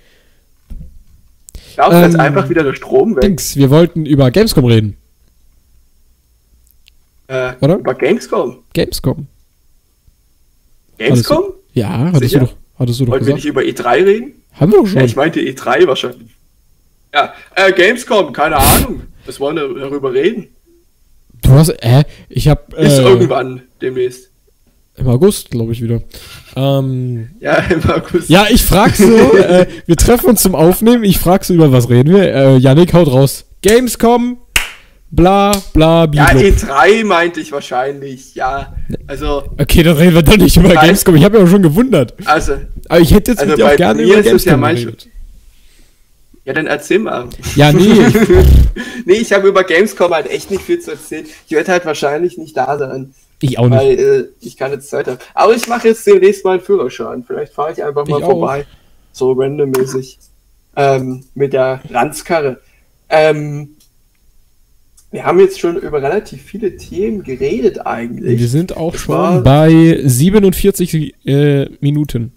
[1.75, 3.21] Glaubst du, ähm, jetzt einfach wieder der Strom weg?
[3.21, 4.97] Dings, wir wollten über Gamescom reden.
[7.27, 7.77] Äh, Oder?
[7.77, 8.57] Über Gamescom.
[8.73, 9.27] Gamescom.
[10.97, 11.43] Gamescom?
[11.43, 13.43] Du, ja, hattest du doch, hattest du doch Wollten gesagt.
[13.43, 14.33] wir nicht über E3 reden?
[14.53, 14.97] Haben wir doch schon.
[14.97, 16.31] Ja, ich meinte E3 wahrscheinlich.
[17.13, 19.03] Ja, äh, Gamescom, keine Ahnung.
[19.25, 20.47] Was wollen wir darüber reden?
[21.49, 22.77] Du hast, äh, ich hab.
[22.77, 24.29] Äh, Ist irgendwann demnächst.
[24.97, 26.01] Im August, glaube ich, wieder.
[26.55, 28.29] Ähm, ja, im August.
[28.29, 29.05] Ja, ich frag so,
[29.37, 32.33] äh, wir treffen uns zum Aufnehmen, ich frag so, über was reden wir.
[32.33, 33.45] Äh, Yannick haut raus.
[33.63, 34.37] Gamescom,
[35.09, 36.33] bla bla bla.
[36.33, 38.75] Ja, E3 meinte ich wahrscheinlich, ja.
[39.07, 39.43] Also.
[39.57, 41.15] Okay, dann reden wir doch nicht über Gamescom.
[41.15, 42.13] Ich habe ja auch schon gewundert.
[42.25, 42.57] Also.
[42.89, 45.07] Aber ich hätte jetzt also auch gerne über Gamescom ja geredet.
[46.49, 47.29] Ja, dann erzähl mal.
[47.55, 47.93] Ja, nee.
[49.05, 51.27] nee, ich habe über Gamescom halt echt nicht viel zu erzählen.
[51.45, 53.13] Ich werde halt wahrscheinlich nicht da sein.
[53.39, 53.79] Ich auch nicht.
[53.79, 55.19] Weil äh, ich keine Zeit habe.
[55.35, 57.23] Aber ich mache jetzt demnächst mal einen Führerschein.
[57.23, 58.61] Vielleicht fahre ich einfach mal ich vorbei.
[58.61, 59.15] Auch.
[59.15, 60.17] So randommäßig.
[60.75, 62.59] Ähm, mit der Ranzkarre.
[63.09, 63.75] Ähm,
[65.11, 68.39] wir haben jetzt schon über relativ viele Themen geredet eigentlich.
[68.39, 72.33] Wir sind auch das schon bei 47 äh, Minuten.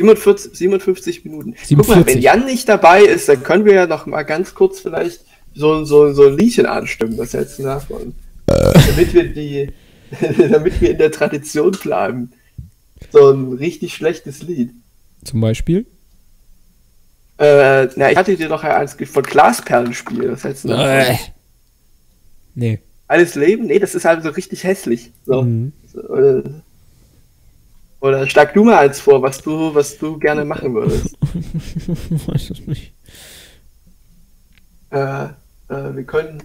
[0.00, 1.54] 47, 57 Minuten.
[1.62, 1.76] 47.
[1.76, 4.80] Guck mal, wenn Jan nicht dabei ist, dann können wir ja noch mal ganz kurz
[4.80, 5.20] vielleicht
[5.54, 8.14] so, so, so ein Liedchen anstimmen, das jetzt nachfolgen.
[8.46, 9.68] damit wir die,
[10.50, 12.32] damit wir in der Tradition bleiben.
[13.10, 14.70] So ein richtig schlechtes Lied.
[15.24, 15.86] Zum Beispiel?
[17.38, 21.16] Äh, na, ich hatte dir doch eins von Glasperlenspiel, das heißt äh.
[22.54, 22.80] Nee.
[23.06, 23.66] Alles Leben?
[23.66, 25.10] Nee, das ist halt so richtig hässlich.
[25.26, 25.42] So.
[25.42, 25.72] Mhm.
[26.08, 26.42] Oder,
[28.00, 31.16] oder schlag du mal eins vor, was du, was du gerne machen würdest.
[32.26, 32.94] weiß es nicht.
[34.90, 35.28] Äh, äh,
[35.68, 36.42] wir können.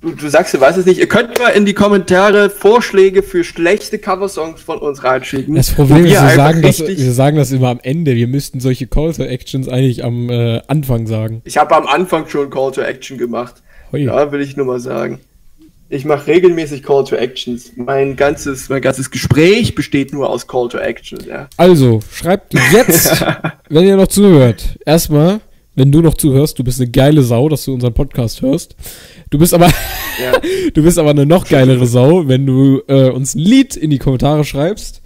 [0.00, 0.98] Du, du sagst, du weißt es nicht.
[0.98, 5.54] Ihr könnt mal in die Kommentare Vorschläge für schlechte Coversongs von uns reinschicken.
[5.54, 8.16] Das Problem ist, wir sagen, das, wir sagen das immer am Ende.
[8.16, 11.40] Wir müssten solche Call to Actions eigentlich am äh, Anfang sagen.
[11.44, 13.62] Ich habe am Anfang schon Call to Action gemacht.
[13.92, 14.04] Hui.
[14.04, 15.20] Ja, will ich nur mal sagen.
[15.92, 17.72] Ich mache regelmäßig Call to Actions.
[17.76, 21.18] Mein ganzes, mein ganzes Gespräch besteht nur aus Call to Action.
[21.28, 21.50] Ja.
[21.58, 23.22] Also, schreibt jetzt,
[23.68, 24.78] wenn ihr noch zuhört.
[24.86, 25.40] Erstmal,
[25.74, 28.74] wenn du noch zuhörst, du bist eine geile Sau, dass du unseren Podcast hörst.
[29.28, 30.32] Du bist aber, ja.
[30.72, 33.98] du bist aber eine noch geilere Sau, wenn du äh, uns ein Lied in die
[33.98, 35.02] Kommentare schreibst.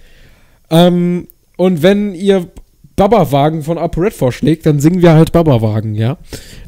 [0.70, 1.26] Ähm,
[1.57, 2.47] und wenn ihr
[2.95, 6.16] Baba-Wagen von ApoRed vorschlägt, dann singen wir halt Baba-Wagen, ja?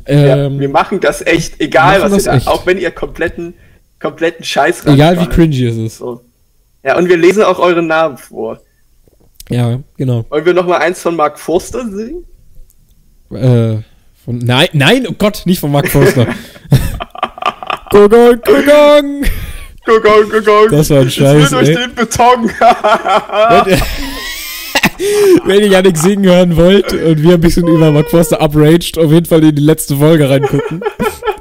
[0.06, 0.60] Ähm, ja?
[0.60, 3.54] Wir machen das echt, egal was ihr da, auch wenn ihr kompletten,
[4.00, 5.98] kompletten Scheiß Egal wie cringy es ist.
[5.98, 6.22] So.
[6.82, 8.60] Ja, und wir lesen auch euren Namen vor.
[9.48, 10.24] Ja, genau.
[10.28, 12.24] Wollen wir nochmal eins von Mark Forster singen?
[13.30, 13.82] Äh,
[14.24, 16.26] von, nein, nein, oh Gott, nicht von Mark Forster.
[17.90, 19.24] Gugong, Gugong!
[19.84, 20.70] Gugong, Gugong!
[20.70, 22.50] Das war ein Scheiß, Ich will durch den Beton!
[25.44, 29.10] Wenn ihr Janik singen hören wollt und wir ein bisschen über Mark Forster upraged, auf
[29.10, 30.82] jeden Fall in die letzte Folge reingucken.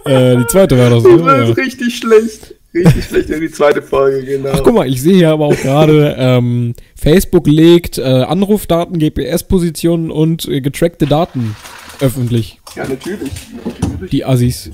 [0.07, 1.17] Äh, die zweite war das, ne?
[1.17, 2.55] Das ist richtig schlecht.
[2.73, 4.49] Richtig schlecht in die zweite Folge, genau.
[4.53, 10.11] Ach, guck mal, ich sehe hier aber auch gerade, ähm, Facebook legt äh, Anrufdaten, GPS-Positionen
[10.11, 11.55] und äh, getrackte Daten
[12.01, 12.59] öffentlich.
[12.75, 13.31] Ja, natürlich.
[13.63, 14.11] natürlich.
[14.11, 14.69] Die Assis.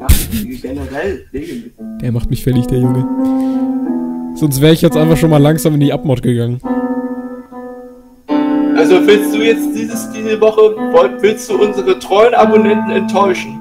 [0.00, 0.06] Ja,
[0.62, 1.26] generell.
[2.00, 3.06] Der macht mich fällig, der Junge.
[4.34, 6.60] Sonst wäre ich jetzt einfach schon mal langsam in die Abmod gegangen.
[8.80, 10.74] Also willst du jetzt dieses, diese Woche,
[11.20, 13.60] willst du unsere treuen Abonnenten enttäuschen?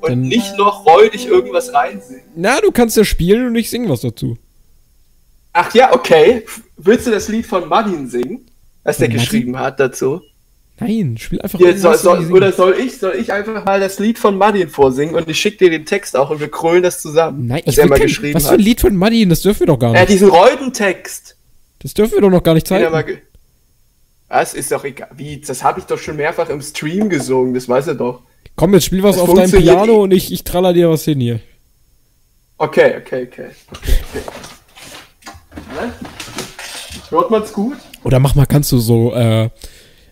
[0.00, 2.24] Und Dann nicht noch räudig irgendwas reinsingen?
[2.34, 4.36] Na, du kannst ja spielen und ich singe was dazu.
[5.52, 6.44] Ach ja, okay.
[6.76, 8.44] Willst du das Lied von Martin singen?
[8.82, 10.20] Was der geschrieben hat dazu?
[10.80, 14.18] Nein, spiel einfach Jetzt soll, soll, Oder soll ich, soll ich einfach mal das Lied
[14.18, 17.46] von Martin vorsingen und ich schicke dir den Text auch und wir krölen das zusammen?
[17.46, 19.28] Nein, ich will mal kein, geschrieben Was für ein Lied von Martin?
[19.28, 20.00] Das dürfen wir doch gar nicht.
[20.00, 21.36] Ja, diesen Reudentext.
[21.78, 22.92] Das dürfen wir doch noch gar nicht zeigen.
[24.34, 24.52] Was?
[24.52, 25.08] Ist doch egal.
[25.14, 25.40] Wie?
[25.40, 28.22] Das habe ich doch schon mehrfach im Stream gesungen, das weiß er doch.
[28.56, 31.20] Komm, jetzt spiel was das auf deinem Piano und ich, ich traller dir was hin
[31.20, 31.38] hier.
[32.58, 33.50] Okay, okay, okay.
[33.70, 34.22] okay, okay.
[37.10, 37.76] Hört man's gut?
[38.02, 39.50] Oder mach mal, kannst du so, äh,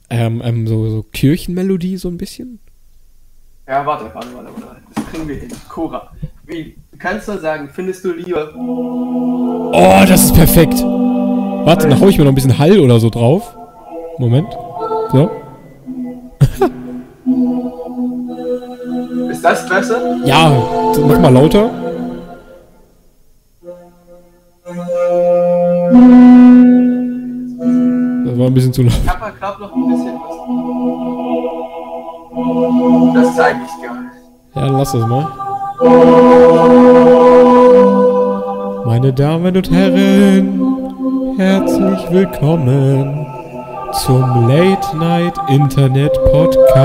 [0.08, 2.60] ähm, ähm, so, so Kirchenmelodie so ein bisschen?
[3.66, 4.82] Ja, warte, warte, warte, warte.
[4.94, 5.50] Das kriegen wir hin.
[5.68, 6.12] Cora.
[6.46, 8.54] Wie kannst du sagen, findest du lieber.
[8.56, 10.80] Oh, das ist perfekt.
[10.80, 13.56] Warte, dann hau ich mir noch ein bisschen Hall oder so drauf.
[14.18, 14.52] Moment.
[15.10, 15.30] So.
[19.30, 20.16] ist das besser?
[20.24, 20.50] Ja,
[21.06, 21.70] mach mal lauter.
[28.24, 28.92] Das war ein bisschen zu laut.
[29.02, 30.36] Ich hab gerade noch ein bisschen was.
[33.14, 33.90] Das ist eigentlich geil.
[34.54, 35.26] Ja, dann lass das mal.
[38.86, 43.21] Meine Damen und Herren, herzlich willkommen
[43.92, 46.82] zum Late Night Internet Podcast.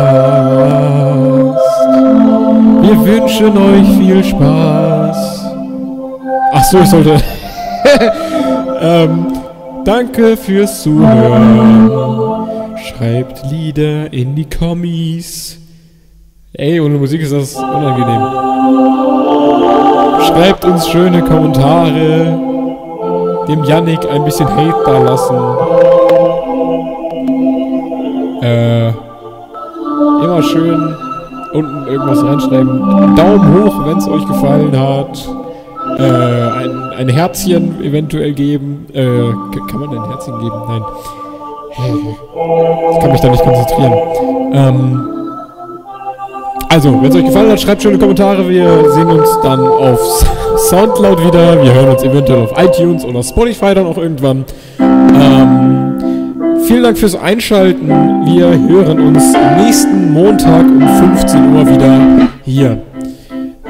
[2.82, 5.46] Wir wünschen euch viel Spaß.
[6.54, 7.18] Ach so, ich sollte.
[8.82, 9.28] ähm,
[9.86, 11.90] Danke fürs Zuhören.
[12.78, 15.60] Schreibt Lieder in die Kommis.
[16.52, 18.22] Ey, ohne Musik ist das unangenehm.
[20.28, 22.38] Schreibt uns schöne Kommentare.
[23.48, 25.97] Dem Yannick ein bisschen Hate da lassen.
[28.48, 28.90] Äh,
[30.24, 30.96] immer schön
[31.54, 33.16] unten irgendwas reinschreiben.
[33.16, 35.28] Daumen hoch, wenn es euch gefallen hat
[35.98, 38.86] äh, ein, ein Herzchen eventuell geben.
[38.94, 39.06] Äh,
[39.70, 40.56] kann man ein Herzchen geben?
[40.68, 40.82] Nein.
[42.92, 43.94] Ich kann mich da nicht konzentrieren.
[44.54, 45.10] Ähm,
[46.70, 48.48] also, wenn es euch gefallen hat, schreibt schöne Kommentare.
[48.50, 50.26] Wir sehen uns dann auf
[50.70, 51.62] Soundcloud wieder.
[51.64, 54.44] Wir hören uns eventuell auf iTunes oder Spotify dann auch irgendwann.
[54.80, 55.87] Ähm,
[56.68, 57.88] vielen Dank fürs Einschalten.
[57.88, 59.24] Wir hören uns
[59.58, 62.82] nächsten Montag um 15 Uhr wieder hier.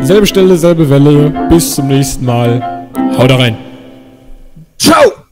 [0.01, 1.31] Selbe Stelle, selbe Welle.
[1.49, 2.89] Bis zum nächsten Mal.
[3.17, 3.55] Haut rein.
[4.77, 5.26] Ciao!